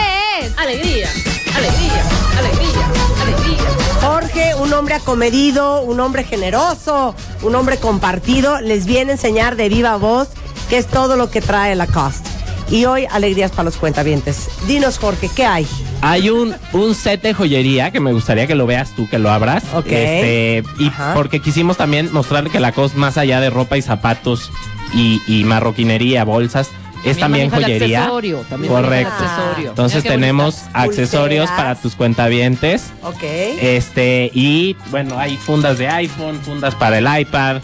es? 0.46 0.58
Alegría. 0.58 1.08
Alegría. 1.54 2.02
Alegría. 2.38 2.86
Alegría. 3.22 3.68
Jorge, 4.00 4.54
un 4.56 4.72
hombre 4.74 4.94
acomedido, 4.94 5.82
un 5.82 6.00
hombre 6.00 6.24
generoso, 6.24 7.14
un 7.42 7.54
hombre 7.54 7.78
compartido, 7.78 8.60
les 8.60 8.86
viene 8.86 9.12
a 9.12 9.14
enseñar 9.14 9.56
de 9.56 9.68
viva 9.68 9.96
voz 9.96 10.28
que 10.68 10.76
es 10.78 10.86
todo 10.86 11.16
lo 11.16 11.30
que 11.30 11.40
trae 11.40 11.74
Lacoste. 11.74 12.28
Y 12.70 12.84
hoy, 12.84 13.06
alegrías 13.10 13.50
para 13.50 13.64
los 13.64 13.76
cuentavientes. 13.78 14.48
Dinos, 14.66 14.98
Jorge, 14.98 15.30
¿qué 15.34 15.46
hay? 15.46 15.66
Hay 16.02 16.28
un, 16.28 16.54
un 16.74 16.94
set 16.94 17.22
de 17.22 17.32
joyería 17.32 17.90
que 17.92 17.98
me 17.98 18.12
gustaría 18.12 18.46
que 18.46 18.54
lo 18.54 18.66
veas 18.66 18.90
tú, 18.94 19.08
que 19.08 19.18
lo 19.18 19.30
abras. 19.30 19.64
Ok. 19.74 19.86
Este, 19.86 20.62
y 20.78 20.88
Ajá. 20.88 21.14
porque 21.14 21.40
quisimos 21.40 21.78
también 21.78 22.12
mostrarle 22.12 22.50
que 22.50 22.60
la 22.60 22.72
COS, 22.72 22.94
más 22.94 23.16
allá 23.16 23.40
de 23.40 23.48
ropa 23.48 23.78
y 23.78 23.82
zapatos 23.82 24.50
y, 24.94 25.20
y 25.26 25.44
marroquinería, 25.44 26.24
bolsas, 26.24 26.70
es 27.04 27.16
también, 27.18 27.44
el 27.46 27.50
joyería. 27.62 28.00
accesorio, 28.00 28.38
también 28.48 28.72
Correcto. 28.72 29.12
accesorio. 29.12 29.70
Entonces 29.70 30.02
Mira 30.02 30.14
tenemos 30.16 30.54
bonitas. 30.62 30.82
accesorios 30.84 31.46
Pulseras. 31.46 31.56
para 31.62 31.74
tus 31.80 31.94
cuentavientes. 31.94 32.90
Ok. 33.02 33.22
Este, 33.22 34.30
y 34.34 34.76
bueno, 34.90 35.18
hay 35.18 35.36
fundas 35.36 35.78
de 35.78 35.88
iPhone, 35.88 36.40
fundas 36.40 36.74
para 36.74 36.98
el 36.98 37.06
iPad, 37.20 37.62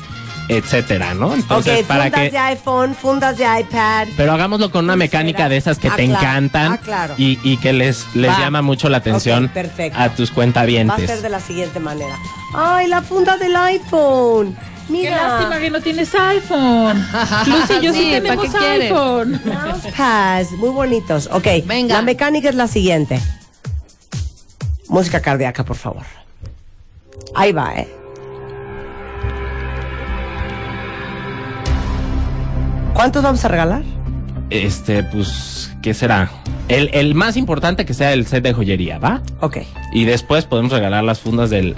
etcétera, 0.48 1.14
¿no? 1.14 1.34
Entonces, 1.34 1.80
ok, 1.80 1.87
para 1.87 2.04
fundas 2.04 2.20
que. 2.20 2.30
de 2.30 2.38
iPhone, 2.38 2.94
fundas 2.94 3.37
de 3.38 3.44
iPad. 3.60 4.08
Pero 4.16 4.32
hagámoslo 4.32 4.70
con 4.70 4.84
una 4.84 4.94
mecánica 4.94 5.48
de 5.48 5.56
esas 5.56 5.78
que 5.78 5.88
Ah, 5.88 5.96
te 5.96 6.04
claro. 6.04 6.20
encantan 6.20 6.72
Ah, 6.74 6.78
claro. 6.78 7.14
y, 7.18 7.38
y 7.42 7.56
que 7.56 7.72
les, 7.72 8.06
les 8.14 8.30
Va. 8.30 8.38
llama 8.38 8.62
mucho 8.62 8.88
la 8.88 8.98
atención 8.98 9.46
Ok, 9.46 9.50
perfecto. 9.52 9.98
a 9.98 10.10
tus 10.10 10.28
Va 10.28 10.32
a 10.32 10.34
cuentavientes. 10.37 11.10
ser 11.10 11.22
de 11.22 11.28
la 11.30 11.40
siguiente 11.40 11.80
manera. 11.80 12.14
¡Ay, 12.54 12.87
la 12.87 13.02
funda 13.02 13.37
del 13.37 13.56
iPhone! 13.56 14.54
Qué 14.86 14.92
Mira. 14.92 15.28
lástima 15.28 15.58
que 15.58 15.70
no 15.70 15.80
tienes 15.80 16.14
iPhone. 16.14 16.98
Lucy 17.46 17.72
y 17.80 17.84
yo 17.84 17.92
sí, 17.94 17.98
Sí, 18.14 18.20
¿para 18.20 18.36
tenemos 18.42 18.54
qué 18.54 18.66
iPhone. 18.66 19.40
Mousepads, 19.44 20.52
muy 20.52 20.68
bonitos. 20.70 21.28
Ok, 21.32 21.46
Venga. 21.66 21.96
la 21.96 22.02
mecánica 22.02 22.48
es 22.50 22.54
la 22.54 22.68
siguiente. 22.68 23.20
Música 24.88 25.20
cardíaca, 25.20 25.64
por 25.64 25.76
favor. 25.76 26.02
Ahí 27.34 27.52
va, 27.52 27.74
¿eh? 27.74 27.88
¿Cuántos 32.94 33.22
vamos 33.22 33.44
a 33.44 33.48
regalar? 33.48 33.82
Este, 34.50 35.02
pues, 35.02 35.70
¿qué 35.82 35.94
será? 35.94 36.30
El, 36.68 36.90
el 36.94 37.14
más 37.14 37.36
importante 37.36 37.84
que 37.84 37.92
sea 37.94 38.12
el 38.12 38.26
set 38.26 38.44
de 38.44 38.52
joyería, 38.52 38.98
¿va? 38.98 39.20
Ok. 39.40 39.58
Y 39.92 40.04
después 40.04 40.44
podemos 40.44 40.72
regalar 40.72 41.02
las 41.04 41.18
fundas 41.20 41.50
del, 41.50 41.74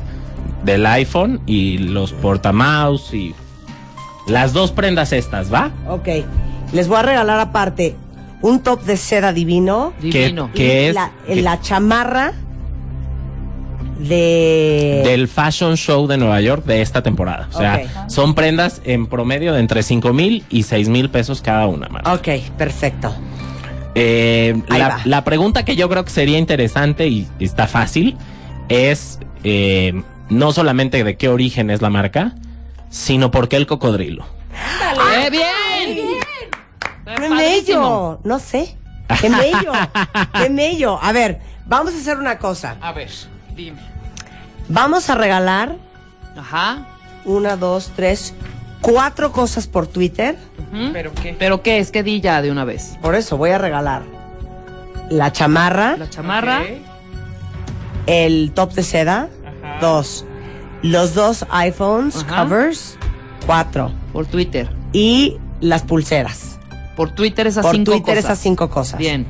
del 0.65 0.87
iPhone 0.87 1.41
y 1.47 1.79
los 1.79 2.13
portamouse 2.13 3.15
y 3.15 3.35
las 4.27 4.53
dos 4.53 4.73
prendas 4.73 5.13
estas, 5.13 5.53
¿va? 5.53 5.71
Ok. 5.89 6.09
Les 6.73 6.89
voy 6.89 6.99
a 6.99 7.03
regalar 7.03 7.39
aparte 7.39 7.95
un 8.43 8.61
top 8.61 8.83
de 8.83 8.97
seda 8.97 9.33
divino. 9.33 9.93
Divino. 10.01 10.51
Que- 10.53 10.89
es 10.89 11.43
la, 11.43 11.61
chamarra 11.61 12.33
de... 13.99 15.03
del 15.05 15.29
Fashion 15.29 15.77
Show 15.77 16.07
de 16.07 16.17
Nueva 16.17 16.41
York 16.41 16.65
de 16.65 16.83
esta 16.83 17.03
temporada. 17.03 17.49
O 17.53 17.57
sea, 17.57 18.09
son 18.09 18.35
prendas 18.35 18.81
en 18.85 19.07
promedio 19.07 19.53
de 19.55 19.61
entre 19.61 19.83
5 19.83 20.13
mil 20.13 20.45
y 20.51 20.65
6 20.65 20.89
mil 20.89 21.09
pesos 21.11 21.41
cada 21.41 21.67
una, 21.67 21.89
Marta. 21.89 22.13
Ok, 22.15 22.29
perfecto. 22.59 23.15
Eh, 23.95 24.61
la, 24.69 25.01
la 25.05 25.25
pregunta 25.25 25.65
que 25.65 25.75
yo 25.77 25.89
creo 25.89 26.05
que 26.05 26.11
sería 26.11 26.39
interesante 26.39 27.09
y 27.09 27.27
está 27.39 27.67
fácil 27.67 28.17
es 28.69 29.19
eh, 29.45 30.03
no 30.29 30.53
solamente 30.53 31.03
de 31.05 31.17
qué 31.17 31.29
origen 31.29 31.71
es 31.71 31.83
la 31.83 31.91
marca, 31.91 32.35
sino 32.91 33.31
por 33.31 33.49
qué 33.49 33.57
el 33.57 33.67
cocodrilo. 33.67 34.27
¡Eh, 35.15 35.31
bien! 35.31 35.99
¡Qué 37.17 37.29
mello! 37.29 38.21
No 38.25 38.39
sé. 38.39 38.77
¡Qué 39.21 39.29
mello! 39.31 39.73
¡Qué 40.35 40.51
mello! 40.51 40.99
A 41.03 41.13
ver, 41.13 41.41
vamos 41.67 41.95
a 41.95 41.99
hacer 41.99 42.19
una 42.19 42.39
cosa. 42.39 42.77
A 42.81 42.93
ver, 42.93 43.11
dime. 43.55 43.79
Vamos 44.69 45.09
a 45.11 45.15
regalar 45.15 45.77
Ajá. 46.37 46.87
una, 47.25 47.57
dos, 47.57 47.93
tres, 47.95 48.35
cuatro 48.81 49.31
cosas 49.33 49.67
por 49.69 49.87
Twitter. 49.87 50.37
¿Pero 50.93 51.13
qué? 51.15 51.37
¿Pero 51.39 51.63
qué? 51.63 51.79
Es 51.79 51.91
que 51.93 52.03
di 52.03 52.21
ya 52.21 52.43
de 52.43 52.51
una 52.51 52.65
vez. 52.65 52.99
Por 53.01 53.15
eso 53.15 53.37
voy 53.37 53.51
a 53.51 53.59
regalar 53.59 54.03
la 55.09 55.31
chamarra, 55.31 55.97
La 55.97 56.11
chamarra. 56.11 56.63
el 58.07 58.51
top 58.55 58.73
de 58.73 58.83
seda, 58.83 59.29
dos, 59.81 60.25
los 60.83 61.15
dos 61.15 61.45
iPhones, 61.51 62.17
Ajá. 62.25 62.43
covers, 62.45 62.97
cuatro, 63.47 63.93
Por 64.13 64.27
Twitter. 64.27 64.69
y 64.93 65.37
las 65.61 65.83
pulseras. 65.83 66.59
Por 66.97 67.11
Twitter 67.11 67.47
esas 67.47 67.65
por 67.65 67.75
cinco 67.75 67.93
Twitter 67.93 68.15
cosas. 68.17 68.25
esas 68.25 68.39
cinco 68.39 68.71
cosas. 68.71 68.99
Bien. 68.99 69.27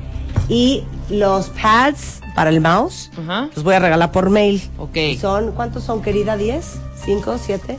Y 0.49 0.83
los 1.09 1.49
pads 1.49 2.21
para 2.35 2.49
el 2.49 2.61
mouse, 2.61 3.11
Ajá. 3.21 3.49
los 3.55 3.63
voy 3.63 3.75
a 3.75 3.79
regalar 3.79 4.11
por 4.11 4.29
mail. 4.29 4.61
Ok. 4.77 4.97
Son, 5.19 5.51
¿cuántos 5.51 5.83
son, 5.83 6.01
querida? 6.01 6.37
¿Diez? 6.37 6.75
¿Cinco? 7.03 7.37
¿Siete? 7.37 7.77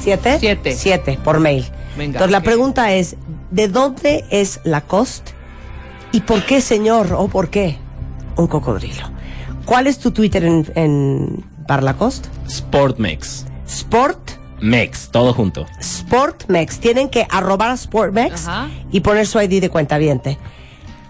¿Siete? 0.00 0.38
Siete. 0.38 0.72
Siete, 0.76 1.18
por 1.24 1.40
mail. 1.40 1.64
Venga. 1.96 2.18
Entonces, 2.18 2.30
la 2.30 2.42
pregunta 2.42 2.92
es, 2.92 3.16
¿de 3.50 3.68
dónde 3.68 4.24
es 4.30 4.60
Lacoste? 4.64 5.32
¿Y 6.12 6.20
por 6.20 6.44
qué, 6.44 6.60
señor, 6.60 7.12
o 7.16 7.28
por 7.28 7.50
qué 7.50 7.78
un 8.36 8.46
cocodrilo? 8.46 9.08
¿Cuál 9.66 9.86
es 9.86 9.98
tu 9.98 10.10
Twitter 10.10 10.44
en, 10.44 10.66
en 10.74 11.44
para 11.70 11.82
Lacoste? 11.82 12.28
Sportmex. 12.48 13.46
Sport, 13.64 14.32
Mex, 14.60 15.08
todo 15.12 15.32
junto. 15.32 15.66
Sportmex. 15.80 16.80
Tienen 16.80 17.08
que 17.08 17.28
arrobar 17.30 17.70
a 17.70 17.76
Sportmex 17.76 18.48
Ajá. 18.48 18.68
y 18.90 18.98
poner 18.98 19.24
su 19.24 19.40
ID 19.40 19.60
de 19.60 19.70
cuenta 19.70 19.96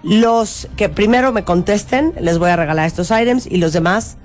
Los 0.02 0.68
que 0.76 0.90
primero 0.90 1.32
me 1.32 1.44
contesten, 1.44 2.12
les 2.20 2.36
voy 2.36 2.50
a 2.50 2.56
regalar 2.56 2.86
estos 2.86 3.10
items 3.10 3.46
y 3.46 3.56
los 3.56 3.72
demás 3.72 4.18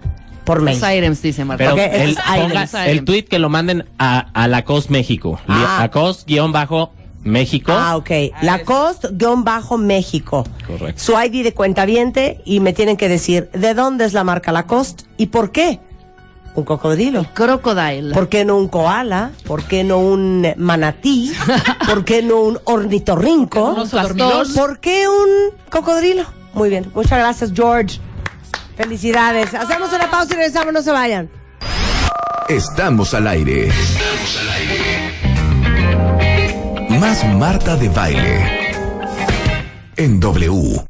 por 0.44 0.62
mail. 0.62 0.78
Los 0.78 0.92
items, 0.92 1.22
dice 1.22 1.46
Marta. 1.46 1.64
Pero 1.64 1.76
Ok, 1.76 1.82
el, 1.94 2.16
ponga 2.16 2.68
tweet 3.06 3.24
que 3.24 3.40
lo 3.40 3.48
manden 3.48 3.86
a, 3.98 4.28
a 4.34 4.50
Lacoste 4.50 4.92
México. 4.92 5.40
Ah. 5.48 5.78
Lacoste 5.80 6.26
guion 6.28 6.52
bajo 6.52 6.92
México. 7.24 7.72
Ah, 7.74 7.96
ok. 7.96 8.12
Lacoste-México. 8.42 10.44
Correcto. 10.68 11.02
Su 11.02 11.14
ID 11.14 11.46
de 11.46 11.54
cuenta 11.54 11.86
y 12.44 12.60
me 12.60 12.74
tienen 12.74 12.98
que 12.98 13.08
decir 13.08 13.50
de 13.54 13.74
dónde 13.74 14.04
es 14.04 14.12
la 14.12 14.26
marca 14.26 14.52
Lacoste 14.52 15.06
y 15.16 15.28
por 15.28 15.54
qué. 15.54 15.80
Un 16.56 16.64
cocodrilo. 16.64 17.26
Crocodile. 17.34 18.14
¿Por 18.14 18.30
qué 18.30 18.46
no 18.46 18.58
un 18.58 18.70
koala? 18.70 19.32
¿Por 19.46 19.64
qué 19.64 19.84
no 19.84 20.00
un 20.00 20.48
manatí? 20.58 21.34
¿Por 21.88 22.06
qué 22.06 22.22
no 22.22 22.38
un 22.42 22.60
ornitorrinco? 22.64 23.76
Oso 23.76 24.02
dormilón. 24.02 24.54
¿Por 24.54 24.80
qué 24.80 25.08
un 25.08 25.54
cocodrilo? 25.70 26.24
Muy 26.54 26.70
bien. 26.70 26.90
Muchas 26.96 27.20
gracias, 27.20 27.52
George. 27.54 28.00
Felicidades. 28.78 29.54
Hacemos 29.54 29.92
una 29.92 30.10
pausa 30.10 30.34
y 30.34 30.38
regresamos. 30.38 30.74
No 30.74 30.82
se 30.82 30.92
vayan. 30.92 31.30
Estamos 32.48 33.14
al 33.14 33.28
aire. 33.28 33.72
Más 36.90 37.26
Marta 37.36 37.76
de 37.76 37.90
Baile. 37.90 38.74
En 39.98 40.20
W. 40.20 40.82